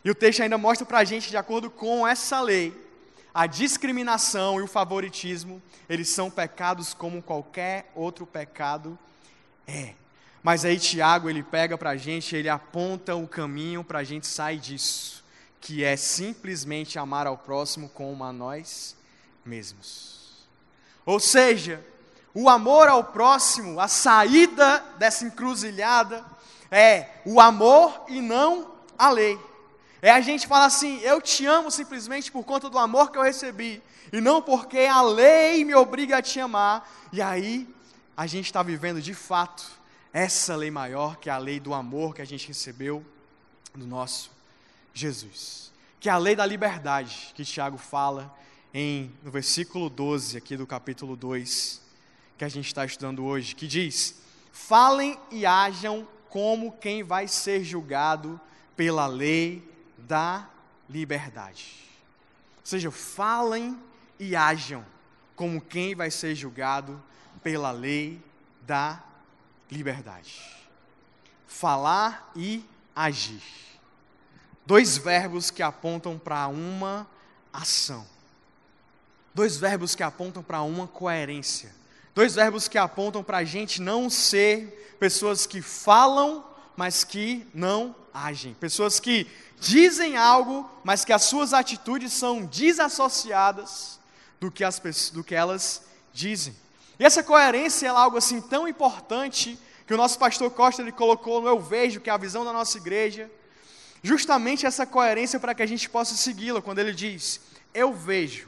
[0.03, 2.73] E o texto ainda mostra para a gente, de acordo com essa lei,
[3.33, 8.97] a discriminação e o favoritismo, eles são pecados como qualquer outro pecado
[9.67, 9.93] é.
[10.43, 14.25] Mas aí Tiago ele pega para a gente, ele aponta o caminho para a gente
[14.25, 15.23] sair disso,
[15.59, 18.95] que é simplesmente amar ao próximo como a nós
[19.45, 20.47] mesmos.
[21.05, 21.83] Ou seja,
[22.33, 26.25] o amor ao próximo, a saída dessa encruzilhada
[26.71, 29.39] é o amor e não a lei.
[30.01, 33.21] É a gente falar assim: eu te amo simplesmente por conta do amor que eu
[33.21, 36.89] recebi, e não porque a lei me obriga a te amar.
[37.13, 37.69] E aí
[38.17, 39.80] a gente está vivendo de fato
[40.13, 43.05] essa lei maior, que é a lei do amor que a gente recebeu
[43.73, 44.31] do nosso
[44.93, 45.71] Jesus.
[45.99, 48.35] Que é a lei da liberdade, que Tiago fala
[48.73, 51.81] em, no versículo 12 aqui do capítulo 2,
[52.37, 54.21] que a gente está estudando hoje, que diz:
[54.51, 58.39] Falem e hajam como quem vai ser julgado
[58.75, 59.63] pela lei
[59.97, 60.49] da
[60.89, 61.89] liberdade.
[62.59, 63.77] Ou seja, falem
[64.19, 64.85] e hajam
[65.35, 67.01] como quem vai ser julgado
[67.41, 68.21] pela lei
[68.61, 69.10] da liberdade.
[71.47, 72.63] Falar e
[72.95, 73.41] agir.
[74.65, 77.07] Dois verbos que apontam para uma
[77.51, 78.05] ação.
[79.33, 81.73] Dois verbos que apontam para uma coerência.
[82.13, 87.95] Dois verbos que apontam para a gente não ser pessoas que falam, mas que não
[88.13, 88.53] agem.
[88.55, 89.25] Pessoas que
[89.59, 93.99] dizem algo, mas que as suas atitudes são desassociadas
[94.39, 94.79] do que, as,
[95.13, 96.55] do que elas dizem.
[96.99, 101.41] E essa coerência é algo assim tão importante que o nosso pastor Costa ele colocou
[101.41, 103.29] no Eu Vejo, que é a visão da nossa igreja.
[104.03, 107.41] Justamente essa coerência para que a gente possa segui-la, quando ele diz:
[107.73, 108.47] Eu vejo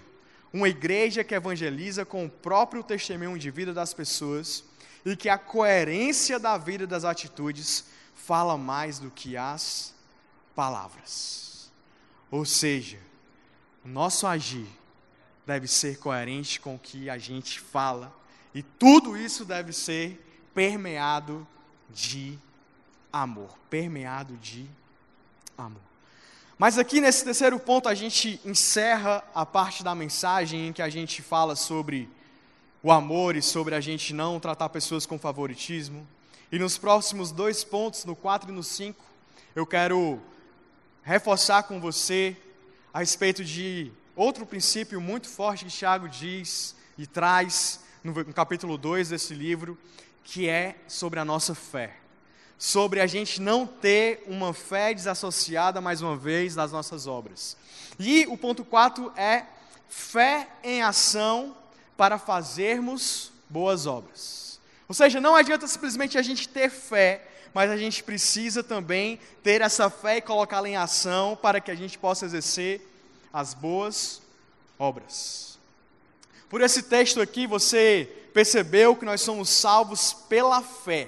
[0.51, 4.63] uma igreja que evangeliza com o próprio testemunho de vida das pessoas
[5.06, 9.93] e que a coerência da vida das atitudes fala mais do que as
[10.56, 11.71] palavras.
[12.32, 12.99] Ou seja,
[13.84, 14.67] o nosso agir
[15.45, 18.15] deve ser coerente com o que a gente fala
[18.53, 21.47] E tudo isso deve ser permeado
[21.89, 22.37] de
[23.11, 23.57] amor.
[23.69, 24.67] Permeado de
[25.57, 25.81] amor.
[26.57, 30.89] Mas aqui nesse terceiro ponto a gente encerra a parte da mensagem em que a
[30.89, 32.07] gente fala sobre
[32.81, 36.07] o amor e sobre a gente não tratar pessoas com favoritismo.
[36.51, 39.03] E nos próximos dois pontos, no 4 e no 5,
[39.55, 40.21] eu quero
[41.01, 42.37] reforçar com você
[42.93, 49.09] a respeito de outro princípio muito forte que Tiago diz e traz no capítulo 2
[49.09, 49.77] desse livro,
[50.23, 51.95] que é sobre a nossa fé.
[52.57, 57.57] Sobre a gente não ter uma fé desassociada, mais uma vez, das nossas obras.
[57.99, 59.45] E o ponto 4 é
[59.87, 61.55] fé em ação
[61.95, 64.59] para fazermos boas obras.
[64.87, 69.61] Ou seja, não adianta simplesmente a gente ter fé, mas a gente precisa também ter
[69.61, 72.81] essa fé e colocá-la em ação para que a gente possa exercer
[73.31, 74.21] as boas
[74.77, 75.52] obras.
[76.49, 81.08] Por esse texto aqui, você percebeu que nós somos salvos pela fé,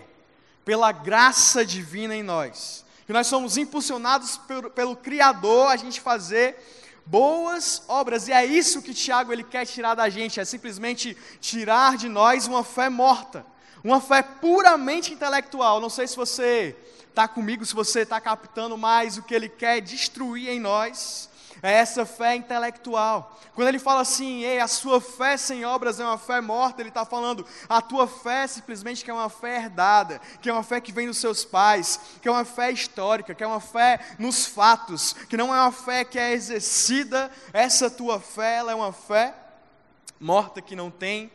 [0.63, 2.85] pela graça divina em nós.
[3.05, 6.57] Que nós somos impulsionados pelo, pelo Criador a gente fazer
[7.05, 8.27] boas obras.
[8.27, 12.47] E é isso que Tiago ele quer tirar da gente, é simplesmente tirar de nós
[12.47, 13.45] uma fé morta,
[13.83, 15.79] uma fé puramente intelectual.
[15.79, 16.75] Não sei se você
[17.07, 21.29] está comigo, se você está captando mais o que ele quer destruir em nós
[21.65, 23.39] é essa fé intelectual.
[23.53, 26.89] Quando ele fala assim, ei, a sua fé sem obras é uma fé morta, ele
[26.89, 30.79] está falando, a tua fé simplesmente que é uma fé herdada, que é uma fé
[30.79, 34.45] que vem dos seus pais, que é uma fé histórica, que é uma fé nos
[34.45, 38.93] fatos, que não é uma fé que é exercida, essa tua fé, ela é uma
[38.93, 39.33] fé
[40.19, 41.31] morta que não tem,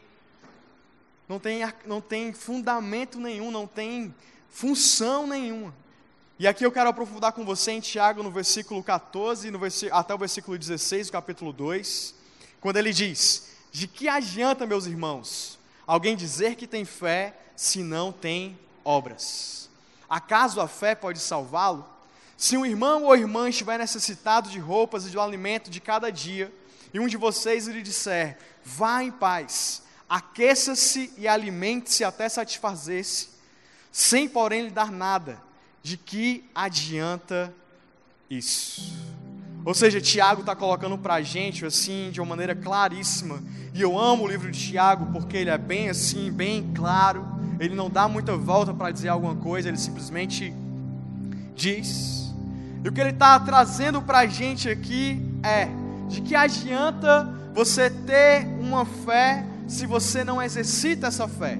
[1.28, 4.14] não tem, não tem fundamento nenhum, não tem
[4.48, 5.74] função nenhuma.
[6.40, 9.60] E aqui eu quero aprofundar com você em Tiago, no versículo 14, no
[9.92, 12.14] até o versículo 16, do capítulo 2,
[12.62, 18.10] quando ele diz: De que adianta, meus irmãos, alguém dizer que tem fé se não
[18.10, 19.68] tem obras?
[20.08, 21.86] Acaso a fé pode salvá-lo?
[22.38, 26.10] Se um irmão ou irmã estiver necessitado de roupas e de um alimento de cada
[26.10, 26.50] dia,
[26.94, 33.28] e um de vocês lhe disser: Vá em paz, aqueça-se e alimente-se até satisfazer-se,
[33.92, 35.49] sem porém lhe dar nada
[35.82, 37.52] de que adianta
[38.28, 38.92] isso?
[39.64, 43.42] Ou seja, Tiago está colocando para a gente assim, de uma maneira claríssima.
[43.74, 47.26] E eu amo o livro de Tiago porque ele é bem assim, bem claro.
[47.58, 50.54] Ele não dá muita volta para dizer alguma coisa, ele simplesmente
[51.54, 52.32] diz.
[52.82, 55.68] E o que ele está trazendo para a gente aqui é:
[56.08, 61.58] de que adianta você ter uma fé se você não exercita essa fé?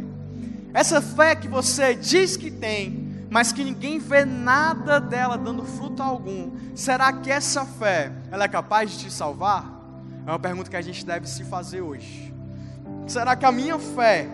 [0.72, 6.02] Essa fé que você diz que tem, mas que ninguém vê nada dela dando fruto
[6.02, 9.80] algum, será que essa fé ela é capaz de te salvar?
[10.26, 12.34] É uma pergunta que a gente deve se fazer hoje.
[13.06, 14.28] Será que a minha fé,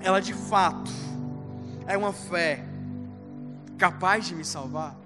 [0.00, 0.90] ela de fato
[1.86, 2.64] é uma fé
[3.78, 4.96] capaz de me salvar?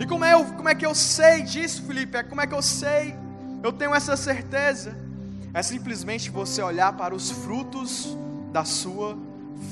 [0.00, 2.16] E como é, como é que eu sei disso, Felipe?
[2.16, 3.14] É como é que eu sei?
[3.62, 4.96] Eu tenho essa certeza.
[5.52, 8.16] É simplesmente você olhar para os frutos
[8.50, 9.16] da sua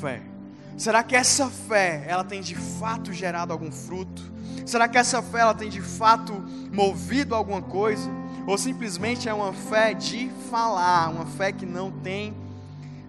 [0.00, 0.33] fé.
[0.76, 4.22] Será que essa fé, ela tem de fato gerado algum fruto?
[4.66, 6.32] Será que essa fé, ela tem de fato
[6.72, 8.10] movido alguma coisa?
[8.46, 12.34] Ou simplesmente é uma fé de falar, uma fé que não tem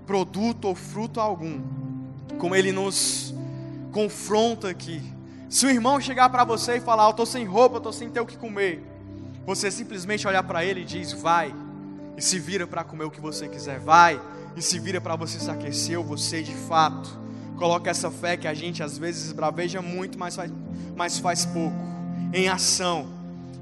[0.06, 1.60] produto ou fruto algum?
[2.38, 3.34] Como ele nos
[3.92, 5.02] confronta aqui.
[5.50, 8.20] Se o irmão chegar para você e falar, eu estou sem roupa, estou sem ter
[8.20, 8.84] o que comer,
[9.46, 11.54] você simplesmente olhar para ele e diz, vai,
[12.18, 14.20] e se vira para comer o que você quiser, vai,
[14.56, 17.25] e se vira para você se aquecer, ou você de fato
[17.58, 20.52] Coloca essa fé que a gente às vezes braveja muito, mas faz,
[20.96, 21.78] mas faz pouco,
[22.34, 23.08] em ação.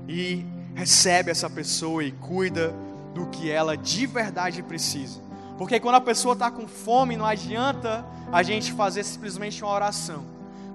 [0.08, 2.74] E recebe essa pessoa e cuida
[3.14, 5.22] do que ela de verdade precisa.
[5.58, 10.26] Porque quando a pessoa está com fome, não adianta a gente fazer simplesmente uma oração.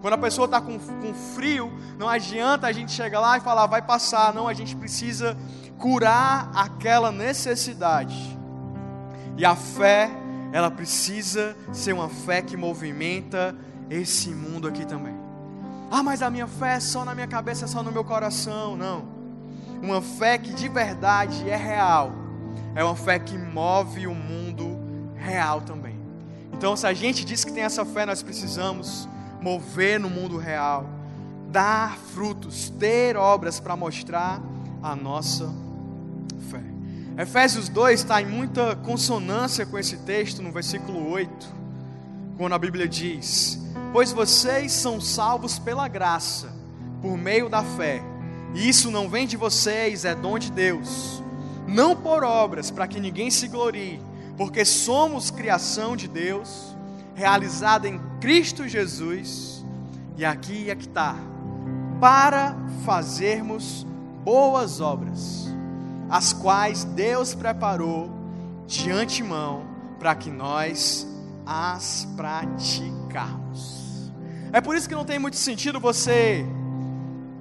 [0.00, 3.66] Quando a pessoa está com, com frio, não adianta a gente chegar lá e falar,
[3.66, 4.32] vai passar.
[4.32, 5.36] Não, a gente precisa
[5.76, 8.38] curar aquela necessidade.
[9.36, 10.10] E a fé
[10.52, 13.54] ela precisa ser uma fé que movimenta
[13.90, 15.14] esse mundo aqui também.
[15.90, 18.76] Ah, mas a minha fé é só na minha cabeça, é só no meu coração.
[18.76, 19.04] Não.
[19.82, 22.12] Uma fé que de verdade é real.
[22.74, 24.78] É uma fé que move o mundo
[25.16, 25.98] real também.
[26.52, 29.08] Então, se a gente diz que tem essa fé, nós precisamos
[29.40, 30.86] mover no mundo real,
[31.50, 34.40] dar frutos, ter obras para mostrar
[34.82, 35.48] a nossa
[37.18, 41.52] Efésios 2 está em muita consonância com esse texto, no versículo 8,
[42.36, 43.60] quando a Bíblia diz:
[43.92, 46.54] Pois vocês são salvos pela graça,
[47.02, 48.00] por meio da fé,
[48.54, 51.20] e isso não vem de vocês, é dom de Deus,
[51.66, 54.00] não por obras, para que ninguém se glorie,
[54.36, 56.76] porque somos criação de Deus,
[57.16, 59.66] realizada em Cristo Jesus,
[60.16, 61.16] e aqui é que está,
[62.00, 63.84] para fazermos
[64.22, 65.48] boas obras,
[66.08, 68.10] as quais Deus preparou
[68.66, 69.66] de antemão
[69.98, 71.06] para que nós
[71.44, 74.10] as praticarmos.
[74.52, 76.44] É por isso que não tem muito sentido você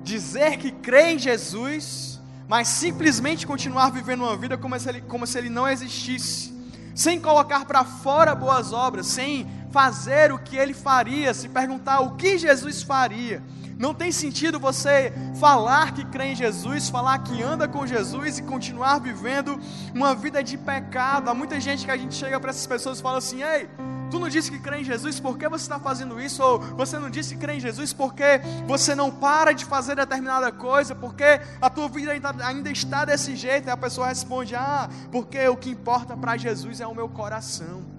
[0.04, 5.28] dizer que crê em Jesus, mas simplesmente continuar vivendo uma vida como se ele, como
[5.28, 6.54] se ele não existisse,
[6.96, 9.46] sem colocar para fora boas obras, sem
[9.78, 13.44] fazer o que ele faria, se perguntar o que Jesus faria.
[13.78, 18.42] Não tem sentido você falar que crê em Jesus, falar que anda com Jesus e
[18.42, 19.60] continuar vivendo
[19.94, 21.30] uma vida de pecado.
[21.30, 23.70] Há muita gente que a gente chega para essas pessoas e fala assim: ei,
[24.10, 26.42] Tu não disse que crê em Jesus, por que você está fazendo isso?
[26.42, 30.52] Ou você não disse que crê em Jesus porque você não para de fazer determinada
[30.52, 33.68] coisa, porque a tua vida ainda está desse jeito?
[33.68, 37.97] E a pessoa responde: Ah, porque o que importa para Jesus é o meu coração.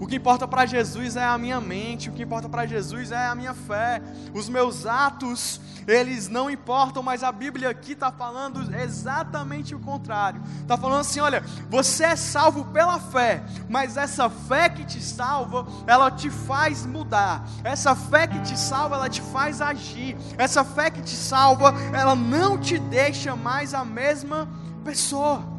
[0.00, 3.26] O que importa para Jesus é a minha mente, o que importa para Jesus é
[3.26, 4.02] a minha fé.
[4.34, 10.42] Os meus atos, eles não importam, mas a Bíblia aqui está falando exatamente o contrário.
[10.60, 15.66] Está falando assim: olha, você é salvo pela fé, mas essa fé que te salva,
[15.86, 17.46] ela te faz mudar.
[17.62, 20.16] Essa fé que te salva, ela te faz agir.
[20.36, 24.48] Essa fé que te salva, ela não te deixa mais a mesma
[24.84, 25.53] pessoa.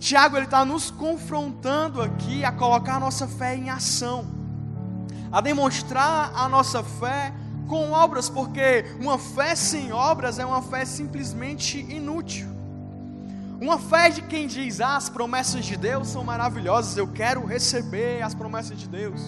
[0.00, 4.24] Tiago ele está nos confrontando aqui a colocar a nossa fé em ação,
[5.30, 7.34] a demonstrar a nossa fé
[7.68, 12.48] com obras, porque uma fé sem obras é uma fé simplesmente inútil.
[13.60, 18.22] Uma fé de quem diz: ah, as promessas de Deus são maravilhosas, eu quero receber
[18.22, 19.20] as promessas de Deus,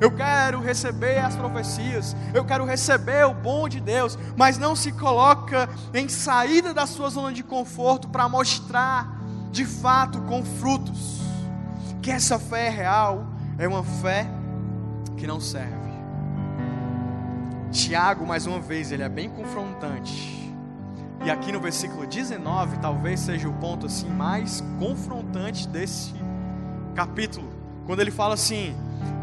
[0.00, 4.92] eu quero receber as profecias, eu quero receber o bom de Deus, mas não se
[4.92, 9.20] coloca em saída da sua zona de conforto para mostrar
[9.52, 11.20] de fato com frutos,
[12.00, 13.26] que essa fé é real
[13.58, 14.26] é uma fé
[15.16, 15.92] que não serve.
[17.70, 20.52] Tiago, mais uma vez, ele é bem confrontante.
[21.24, 26.12] E aqui no versículo 19, talvez seja o ponto assim mais confrontante desse
[26.94, 27.48] capítulo,
[27.86, 28.74] quando ele fala assim: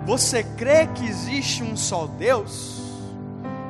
[0.06, 2.89] Você crê que existe um só Deus?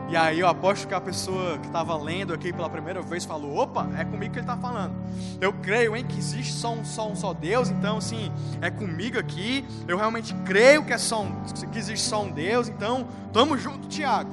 [0.10, 3.58] E aí eu aposto que a pessoa que estava lendo aqui pela primeira vez falou:
[3.58, 4.96] opa, é comigo que ele está falando.
[5.40, 9.20] Eu creio em que existe só um, só um só Deus, então assim, é comigo
[9.20, 9.64] aqui.
[9.88, 13.88] Eu realmente creio que, é só um, que existe só um Deus, então tamo junto,
[13.88, 14.32] Tiago.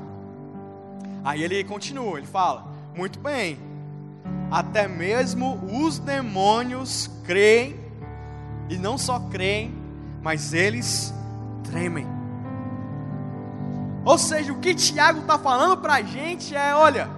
[1.23, 2.67] Aí ele continua, ele fala:
[2.97, 3.59] muito bem,
[4.51, 7.79] até mesmo os demônios creem,
[8.71, 9.75] e não só creem,
[10.23, 11.13] mas eles
[11.65, 12.16] tremem.
[14.07, 17.09] Ou seja, o que Tiago está falando para a gente é: olha,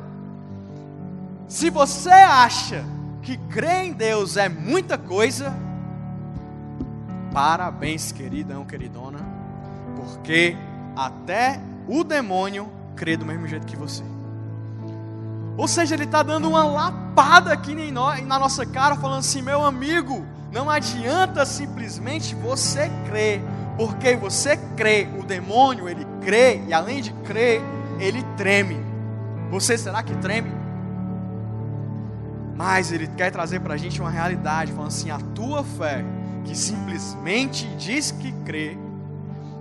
[1.47, 2.83] se você acha
[3.21, 5.55] que crer em Deus é muita coisa,
[7.31, 9.19] parabéns, queridão, queridona,
[9.97, 10.57] porque
[10.97, 12.67] até o demônio
[12.97, 14.03] crê do mesmo jeito que você.
[15.59, 20.25] Ou seja, ele está dando uma lapada aqui na nossa cara, falando assim: meu amigo,
[20.51, 23.43] não adianta simplesmente você crer
[23.79, 27.61] porque você crê, o demônio ele crê, e além de crer,
[27.99, 28.79] ele treme.
[29.51, 30.53] Você será que treme?
[32.55, 36.05] Mas ele quer trazer para a gente uma realidade, falando assim: a tua fé,
[36.45, 38.77] que simplesmente diz que crê,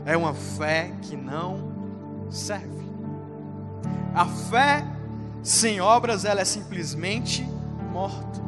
[0.06, 1.72] é uma fé que não
[2.30, 2.88] serve.
[4.16, 4.84] A fé
[5.44, 7.48] sem obras, ela é simplesmente
[7.94, 8.42] morta.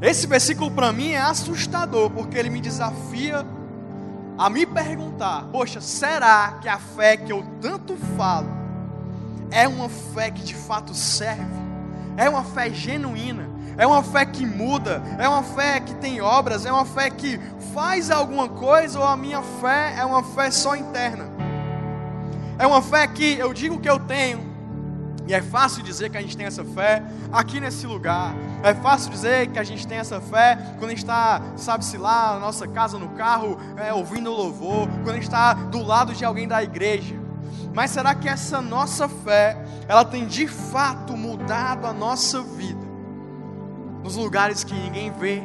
[0.00, 3.46] Esse versículo para mim é assustador, porque ele me desafia
[4.36, 8.48] a me perguntar: poxa, será que a fé que eu tanto falo
[9.50, 11.64] é uma fé que de fato serve?
[12.16, 13.48] É uma fé genuína?
[13.76, 15.02] É uma fé que muda?
[15.18, 16.64] É uma fé que tem obras?
[16.64, 17.40] É uma fé que
[17.72, 18.98] faz alguma coisa?
[19.00, 21.24] Ou a minha fé é uma fé só interna?
[22.58, 24.53] É uma fé que eu digo que eu tenho,
[25.26, 27.02] e é fácil dizer que a gente tem essa fé
[27.32, 28.34] aqui nesse lugar.
[28.62, 32.34] É fácil dizer que a gente tem essa fé quando a gente está, sabe-se lá,
[32.34, 36.24] na nossa casa, no carro, é, ouvindo louvor, quando a gente está do lado de
[36.24, 37.14] alguém da igreja.
[37.72, 39.56] Mas será que essa nossa fé,
[39.88, 42.84] ela tem de fato mudado a nossa vida?
[44.02, 45.42] Nos lugares que ninguém vê,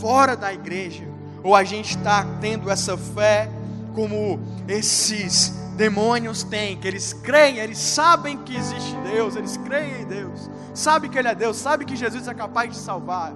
[0.00, 1.08] fora da igreja?
[1.42, 3.48] Ou a gente está tendo essa fé
[3.94, 4.38] como
[4.68, 10.50] esses demônios têm, que eles creem, eles sabem que existe Deus, eles creem em Deus,
[10.74, 13.32] sabem que Ele é Deus, sabem que Jesus é capaz de salvar.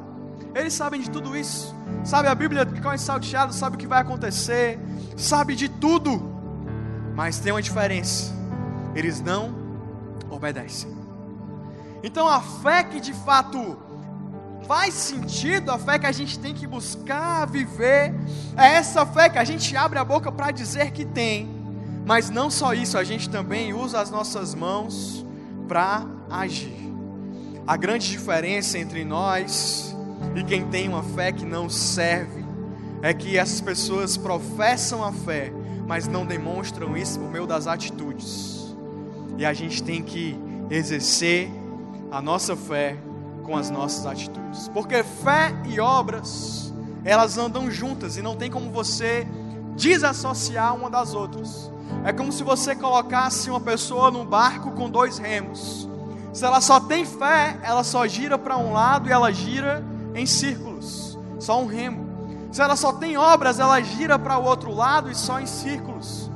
[0.53, 1.73] Eles sabem de tudo isso,
[2.05, 4.77] sabe a Bíblia que é salteado, sabe o que vai acontecer,
[5.17, 6.21] sabe de tudo,
[7.15, 8.35] mas tem uma diferença:
[8.93, 9.55] eles não
[10.29, 10.91] obedecem.
[12.03, 13.79] Então a fé que de fato
[14.67, 18.13] faz sentido, a fé que a gente tem que buscar viver,
[18.57, 21.62] é essa fé que a gente abre a boca para dizer que tem,
[22.05, 25.25] mas não só isso, a gente também usa as nossas mãos
[25.69, 26.93] para agir.
[27.67, 29.97] A grande diferença entre nós
[30.35, 32.45] e quem tem uma fé que não serve
[33.03, 35.53] é que essas pessoas professam a fé,
[35.87, 38.77] mas não demonstram isso por meio das atitudes.
[39.39, 40.39] E a gente tem que
[40.71, 41.49] exercer
[42.11, 42.97] a nossa fé
[43.43, 44.69] com as nossas atitudes.
[44.69, 46.73] Porque fé e obras,
[47.05, 49.27] elas andam juntas e não tem como você
[49.77, 51.71] desassociar uma das outras.
[52.05, 55.89] É como se você colocasse uma pessoa num barco com dois remos.
[56.33, 60.25] Se ela só tem fé, ela só gira para um lado e ela gira em
[60.27, 62.11] círculos, só um remo.
[62.51, 66.31] Se ela só tem obras, ela gira para o outro lado e só em círculos.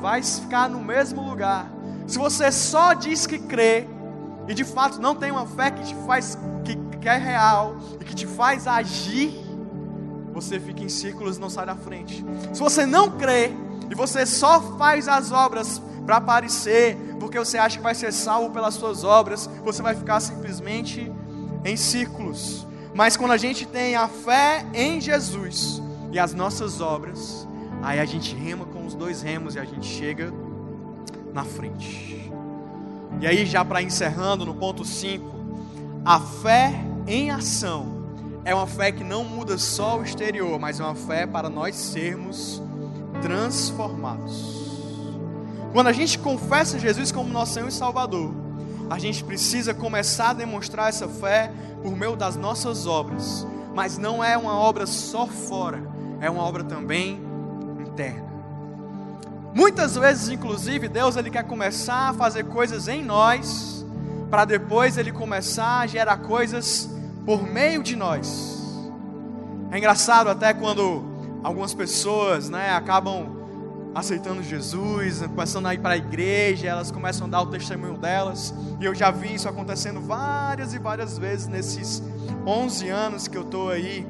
[0.00, 1.70] Vai ficar no mesmo lugar.
[2.06, 3.88] Se você só diz que crê
[4.48, 8.04] e de fato não tem uma fé que te faz que, que é real e
[8.04, 9.32] que te faz agir,
[10.32, 12.24] você fica em círculos e não sai da frente.
[12.52, 13.50] Se você não crê
[13.90, 18.50] e você só faz as obras para aparecer, porque você acha que vai ser salvo
[18.50, 21.10] pelas suas obras, você vai ficar simplesmente
[21.64, 22.66] em círculos.
[22.94, 27.46] Mas quando a gente tem a fé em Jesus e as nossas obras,
[27.82, 30.32] aí a gente rema com os dois remos e a gente chega
[31.32, 32.30] na frente.
[33.20, 35.24] E aí, já para encerrando no ponto 5,
[36.04, 36.74] a fé
[37.06, 37.91] em ação
[38.44, 41.76] é uma fé que não muda só o exterior, mas é uma fé para nós
[41.76, 42.60] sermos
[43.20, 44.62] transformados.
[45.72, 48.34] Quando a gente confessa Jesus como nosso Senhor e Salvador,
[48.90, 51.50] a gente precisa começar a demonstrar essa fé
[51.82, 53.46] por meio das nossas obras.
[53.74, 55.82] Mas não é uma obra só fora,
[56.20, 57.20] é uma obra também
[57.80, 58.30] interna.
[59.54, 63.86] Muitas vezes, inclusive, Deus ele quer começar a fazer coisas em nós,
[64.30, 66.91] para depois ele começar a gerar coisas
[67.24, 68.60] por meio de nós.
[69.70, 71.04] É engraçado até quando
[71.42, 73.42] algumas pessoas, né, acabam
[73.94, 78.54] aceitando Jesus, começando a ir para a igreja, elas começam a dar o testemunho delas,
[78.80, 82.02] e eu já vi isso acontecendo várias e várias vezes nesses
[82.46, 84.06] 11 anos que eu estou aí,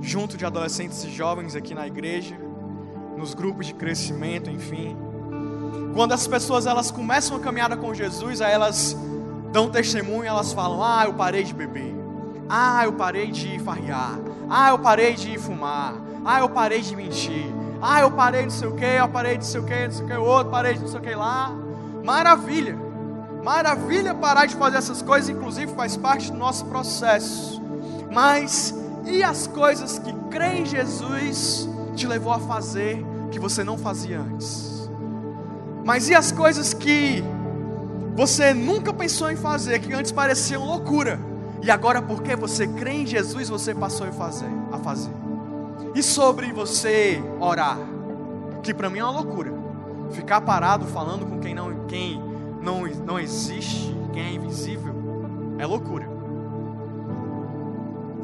[0.00, 2.36] junto de adolescentes e jovens aqui na igreja,
[3.16, 4.96] nos grupos de crescimento, enfim.
[5.94, 8.96] Quando as pessoas elas começam a caminhada com Jesus, aí elas
[9.52, 11.94] dão testemunho, elas falam: "Ah, eu parei de beber.
[12.48, 14.18] Ah, eu parei de farrear.
[14.50, 15.94] Ah, eu parei de fumar.
[16.24, 17.46] Ah, eu parei de mentir.
[17.80, 19.84] Ah, eu parei de não sei o que, eu parei de não sei o que,
[19.86, 21.52] não sei o que outro, parei de não sei o que lá.
[22.04, 22.76] Maravilha.
[23.42, 27.60] Maravilha parar de fazer essas coisas, inclusive faz parte do nosso processo.
[28.12, 28.74] Mas
[29.04, 34.20] e as coisas que crê em Jesus te levou a fazer que você não fazia
[34.20, 34.88] antes?
[35.84, 37.24] Mas e as coisas que
[38.14, 41.18] você nunca pensou em fazer, que antes pareciam loucura,
[41.62, 45.12] e agora porque você crê em Jesus, você passou a fazer, a fazer?
[45.94, 47.78] E sobre você orar,
[48.62, 49.52] que para mim é uma loucura.
[50.10, 52.20] Ficar parado falando com quem não, quem
[52.60, 54.94] não, não existe, quem é invisível,
[55.58, 56.08] é loucura.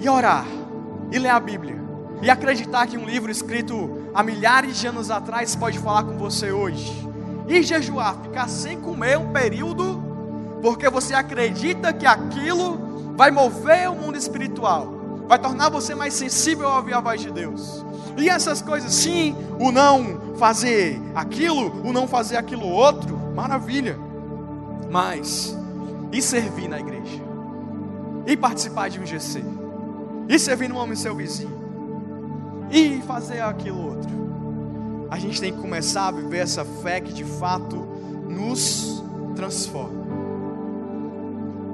[0.00, 0.46] E orar,
[1.10, 1.76] e ler a Bíblia,
[2.20, 6.52] e acreditar que um livro escrito há milhares de anos atrás pode falar com você
[6.52, 7.08] hoje.
[7.48, 10.02] E jejuar, ficar sem comer um período,
[10.60, 16.66] porque você acredita que aquilo vai mover o mundo espiritual vai tornar você mais sensível
[16.66, 17.84] a ouvir a voz de Deus.
[18.16, 23.98] E essas coisas, sim, o não fazer aquilo, o não fazer aquilo outro, maravilha.
[24.90, 25.54] Mas,
[26.10, 27.22] e servir na igreja?
[28.26, 29.44] E participar de um GC?
[30.28, 31.58] E servir no homem seu vizinho?
[32.70, 34.27] E fazer aquilo outro?
[35.10, 37.76] A gente tem que começar a viver essa fé que de fato
[38.28, 39.02] nos
[39.34, 40.06] transforma.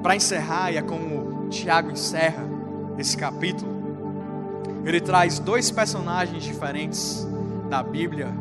[0.01, 2.45] Para encerrar, e é como Tiago encerra,
[2.97, 3.73] esse capítulo,
[4.85, 7.27] ele traz dois personagens diferentes
[7.69, 8.33] da Bíblia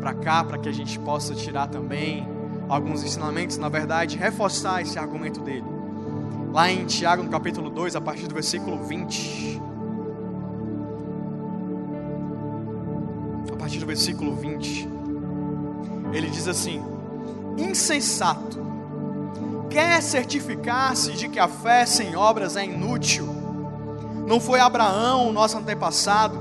[0.00, 2.28] para cá, para que a gente possa tirar também
[2.68, 5.64] alguns ensinamentos, na verdade, reforçar esse argumento dele.
[6.52, 9.62] Lá em Tiago, no capítulo 2, a partir do versículo 20.
[13.66, 14.88] Partir do versículo 20,
[16.12, 16.80] ele diz assim:
[17.58, 18.64] Insensato,
[19.68, 23.26] quer certificar-se de que a fé sem obras é inútil?
[24.24, 26.38] Não foi Abraão, nosso antepassado,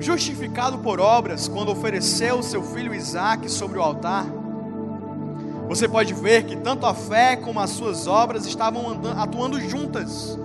[0.00, 4.26] justificado por obras quando ofereceu seu filho Isaque sobre o altar?
[5.68, 10.36] Você pode ver que tanto a fé como as suas obras estavam atuando juntas,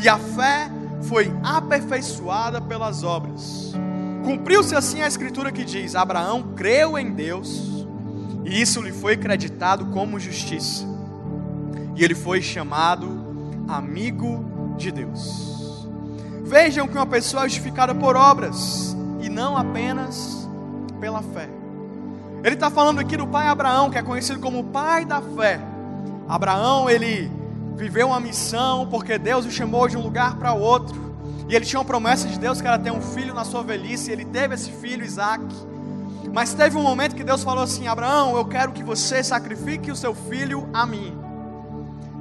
[0.00, 0.70] e a fé
[1.02, 3.74] foi aperfeiçoada pelas obras.
[4.24, 7.86] Cumpriu-se assim a escritura que diz: Abraão creu em Deus,
[8.44, 10.84] e isso lhe foi creditado como justiça,
[11.96, 15.88] e ele foi chamado amigo de Deus.
[16.42, 20.48] Vejam que uma pessoa é justificada por obras e não apenas
[21.00, 21.48] pela fé.
[22.42, 25.60] Ele está falando aqui do pai Abraão, que é conhecido como o pai da fé.
[26.28, 27.30] Abraão, ele
[27.76, 31.09] viveu uma missão porque Deus o chamou de um lugar para outro.
[31.50, 34.08] E ele tinha uma promessa de Deus que era ter um filho na sua velhice.
[34.08, 35.44] E ele teve esse filho, Isaac.
[36.32, 39.96] Mas teve um momento que Deus falou assim: Abraão, eu quero que você sacrifique o
[39.96, 41.12] seu filho a mim.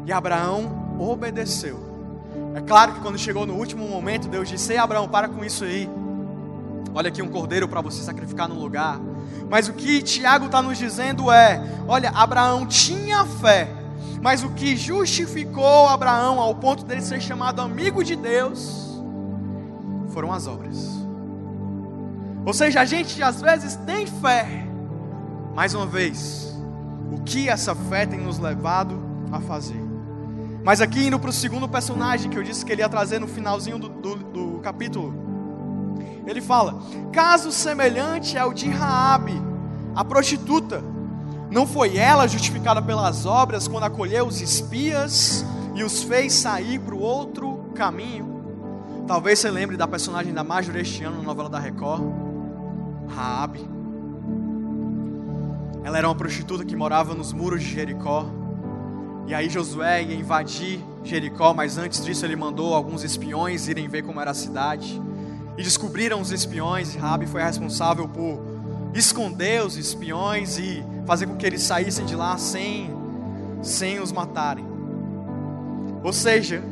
[0.08, 1.80] E Abraão obedeceu.
[2.56, 5.64] É claro que quando chegou no último momento, Deus disse: Ei, Abraão, para com isso
[5.64, 5.88] aí.
[6.96, 9.00] Olha aqui um cordeiro para você sacrificar no lugar.
[9.48, 13.70] Mas o que Tiago está nos dizendo é: olha, Abraão tinha fé,
[14.24, 18.89] mas o que justificou Abraão ao ponto dele ser chamado amigo de Deus
[20.20, 21.00] foram as obras.
[22.46, 24.68] Ou seja, a gente às vezes tem fé,
[25.56, 26.54] mais uma vez,
[27.10, 29.02] o que essa fé tem nos levado
[29.32, 29.82] a fazer?
[30.62, 33.30] Mas aqui indo para o segundo personagem que eu disse que ele ia trazer no
[33.30, 35.14] finalzinho do, do, do capítulo,
[36.28, 36.82] ele fala:
[37.14, 39.42] caso semelhante ao de Raabe,
[39.96, 40.84] a prostituta,
[41.50, 45.46] não foi ela justificada pelas obras quando acolheu os espias
[45.76, 48.29] e os fez sair para o outro caminho?
[49.10, 52.04] Talvez você lembre da personagem da Major este ano na novela da Record,
[53.08, 53.68] Raabe.
[55.84, 58.28] Ela era uma prostituta que morava nos muros de Jericó.
[59.26, 64.04] E aí Josué ia invadir Jericó, mas antes disso ele mandou alguns espiões irem ver
[64.04, 65.02] como era a cidade.
[65.58, 68.40] E descobriram os espiões, e Rabi foi responsável por
[68.94, 72.92] esconder os espiões e fazer com que eles saíssem de lá sem,
[73.64, 74.68] sem os matarem.
[76.04, 76.64] Ou seja,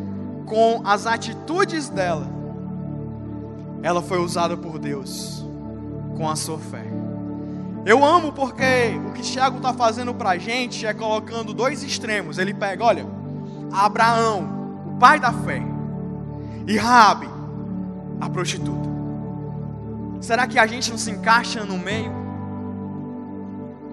[0.47, 2.27] com as atitudes dela,
[3.83, 5.45] ela foi usada por Deus
[6.15, 6.85] com a sua fé.
[7.85, 12.37] Eu amo porque o que Tiago está fazendo para a gente é colocando dois extremos.
[12.37, 13.05] Ele pega, olha,
[13.71, 15.61] Abraão, o pai da fé,
[16.65, 17.29] e Rabi,
[18.19, 18.89] a prostituta.
[20.19, 22.11] Será que a gente não se encaixa no meio?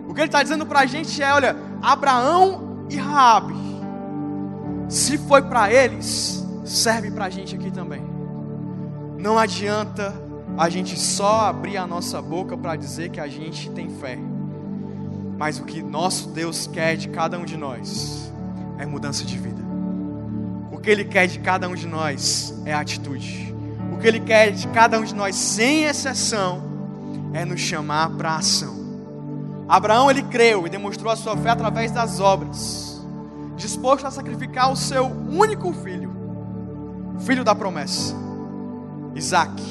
[0.09, 3.55] O que ele está dizendo para a gente é: olha, Abraão e Rabi,
[4.88, 8.02] se foi para eles, serve para a gente aqui também.
[9.18, 10.14] Não adianta
[10.56, 14.18] a gente só abrir a nossa boca para dizer que a gente tem fé,
[15.36, 18.32] mas o que nosso Deus quer de cada um de nós
[18.78, 19.62] é mudança de vida.
[20.72, 23.54] O que Ele quer de cada um de nós é atitude.
[23.92, 26.62] O que Ele quer de cada um de nós, sem exceção,
[27.32, 28.84] é nos chamar para ação.
[29.68, 33.02] Abraão ele creu e demonstrou a sua fé através das obras,
[33.56, 36.13] disposto a sacrificar o seu único filho,
[37.20, 38.14] filho da promessa,
[39.14, 39.62] Isaac.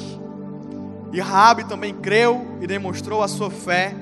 [1.12, 3.94] E Raabe também creu e demonstrou a sua fé,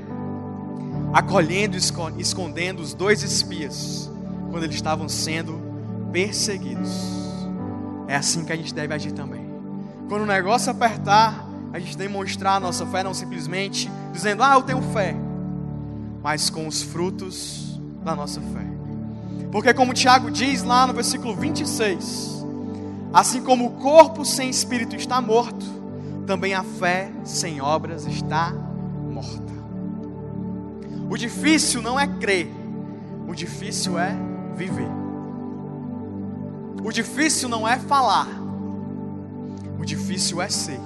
[1.12, 4.10] acolhendo e escondendo os dois espias
[4.50, 5.60] quando eles estavam sendo
[6.10, 7.12] perseguidos.
[8.08, 9.44] É assim que a gente deve agir também.
[10.08, 14.62] Quando o negócio apertar, a gente demonstrar a nossa fé, não simplesmente dizendo, ah, eu
[14.62, 15.16] tenho fé,
[16.22, 18.66] mas com os frutos da nossa fé.
[19.50, 22.41] Porque, como Tiago diz lá no versículo 26,
[23.12, 25.66] assim como o corpo sem espírito está morto,
[26.26, 29.52] também a fé sem obras está morta.
[31.10, 32.50] O difícil não é crer,
[33.28, 34.16] o difícil é
[34.56, 34.88] viver.
[36.82, 38.28] O difícil não é falar,
[39.78, 40.80] o difícil é ser.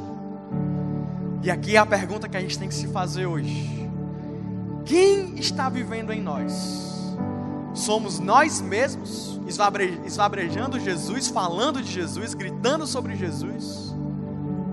[1.42, 3.88] E aqui é a pergunta que a gente tem que se fazer hoje:
[4.84, 6.95] quem está vivendo em nós?
[7.76, 9.38] Somos nós mesmos,
[10.06, 13.94] esvabrejando Jesus, falando de Jesus, gritando sobre Jesus?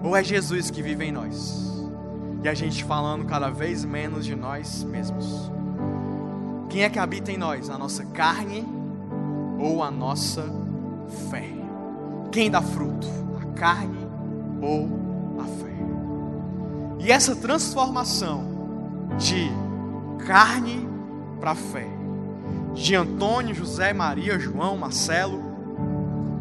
[0.01, 1.61] Ou é Jesus que vive em nós?
[2.41, 5.51] E a gente falando cada vez menos de nós mesmos?
[6.69, 7.69] Quem é que habita em nós?
[7.69, 8.65] A nossa carne
[9.59, 10.43] ou a nossa
[11.29, 11.49] fé?
[12.31, 13.07] Quem dá fruto?
[13.41, 14.07] A carne
[14.61, 14.89] ou
[15.39, 15.75] a fé.
[16.99, 18.45] E essa transformação
[19.17, 19.51] de
[20.25, 20.87] carne
[21.39, 21.87] para fé,
[22.73, 25.41] de Antônio, José, Maria, João, Marcelo,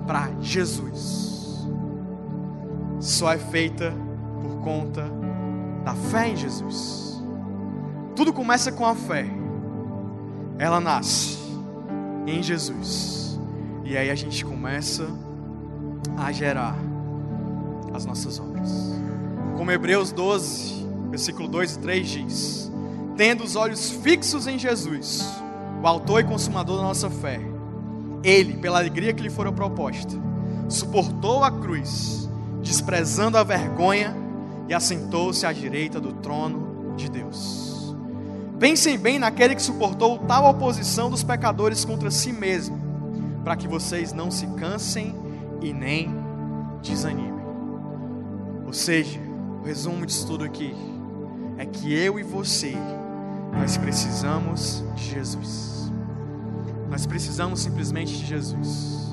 [0.06, 1.68] para Jesus,
[2.98, 3.92] só é feita
[4.40, 5.04] por conta
[5.84, 7.22] da fé em Jesus.
[8.14, 9.26] Tudo começa com a fé,
[10.58, 11.38] ela nasce
[12.26, 13.38] em Jesus,
[13.84, 15.06] e aí a gente começa
[16.16, 16.76] a gerar
[17.94, 18.70] as nossas obras.
[19.56, 22.72] Como Hebreus 12, versículo 2 e 3 diz:
[23.16, 25.41] Tendo os olhos fixos em Jesus,
[25.82, 27.40] o autor e consumador da nossa fé,
[28.22, 30.14] ele, pela alegria que lhe fora proposta,
[30.68, 32.28] suportou a cruz,
[32.62, 34.16] desprezando a vergonha,
[34.68, 37.94] e assentou-se à direita do trono de Deus.
[38.60, 42.80] Pensem bem naquele que suportou tal oposição dos pecadores contra si mesmo,
[43.42, 45.16] para que vocês não se cansem
[45.60, 46.14] e nem
[46.80, 47.42] desanimem.
[48.64, 49.20] Ou seja,
[49.60, 50.74] o resumo disso tudo aqui
[51.58, 52.76] é que eu e você,
[53.52, 55.92] nós precisamos de Jesus.
[56.90, 59.10] Nós precisamos simplesmente de Jesus.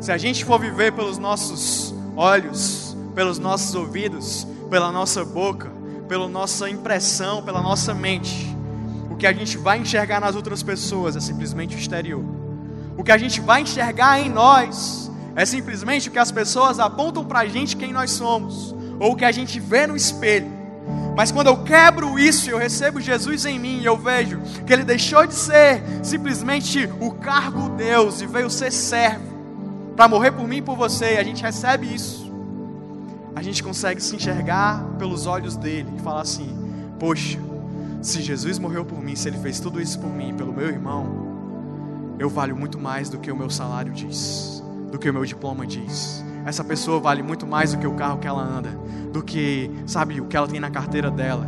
[0.00, 5.70] Se a gente for viver pelos nossos olhos, pelos nossos ouvidos, pela nossa boca,
[6.08, 8.54] pela nossa impressão, pela nossa mente,
[9.10, 12.24] o que a gente vai enxergar nas outras pessoas é simplesmente o exterior.
[12.96, 17.24] O que a gente vai enxergar em nós é simplesmente o que as pessoas apontam
[17.24, 20.50] para a gente quem nós somos, ou o que a gente vê no espelho.
[21.16, 24.72] Mas quando eu quebro isso e eu recebo Jesus em mim, e eu vejo que
[24.72, 29.32] ele deixou de ser simplesmente o cargo Deus e veio ser servo
[29.96, 32.32] para morrer por mim e por você, e a gente recebe isso.
[33.34, 36.48] A gente consegue se enxergar pelos olhos dele e falar assim:
[36.98, 37.38] Poxa,
[38.02, 42.16] se Jesus morreu por mim, se ele fez tudo isso por mim, pelo meu irmão,
[42.18, 45.66] eu valho muito mais do que o meu salário diz, do que o meu diploma
[45.66, 46.24] diz.
[46.44, 48.70] Essa pessoa vale muito mais do que o carro que ela anda,
[49.12, 51.46] do que, sabe, o que ela tem na carteira dela.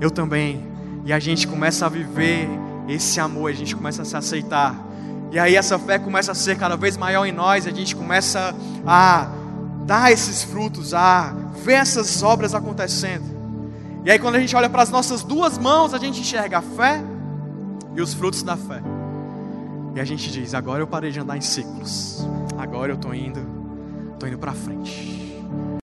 [0.00, 0.66] Eu também.
[1.04, 2.48] E a gente começa a viver
[2.88, 4.74] esse amor, a gente começa a se aceitar.
[5.30, 8.54] E aí essa fé começa a ser cada vez maior em nós, a gente começa
[8.86, 9.28] a
[9.86, 11.34] dar esses frutos, a
[11.64, 13.24] ver essas obras acontecendo.
[14.04, 16.62] E aí quando a gente olha para as nossas duas mãos, a gente enxerga a
[16.62, 17.02] fé
[17.94, 18.82] e os frutos da fé.
[19.94, 22.26] E a gente diz: agora eu parei de andar em ciclos.
[22.56, 23.59] Agora eu estou indo,
[24.20, 25.19] estou indo para frente.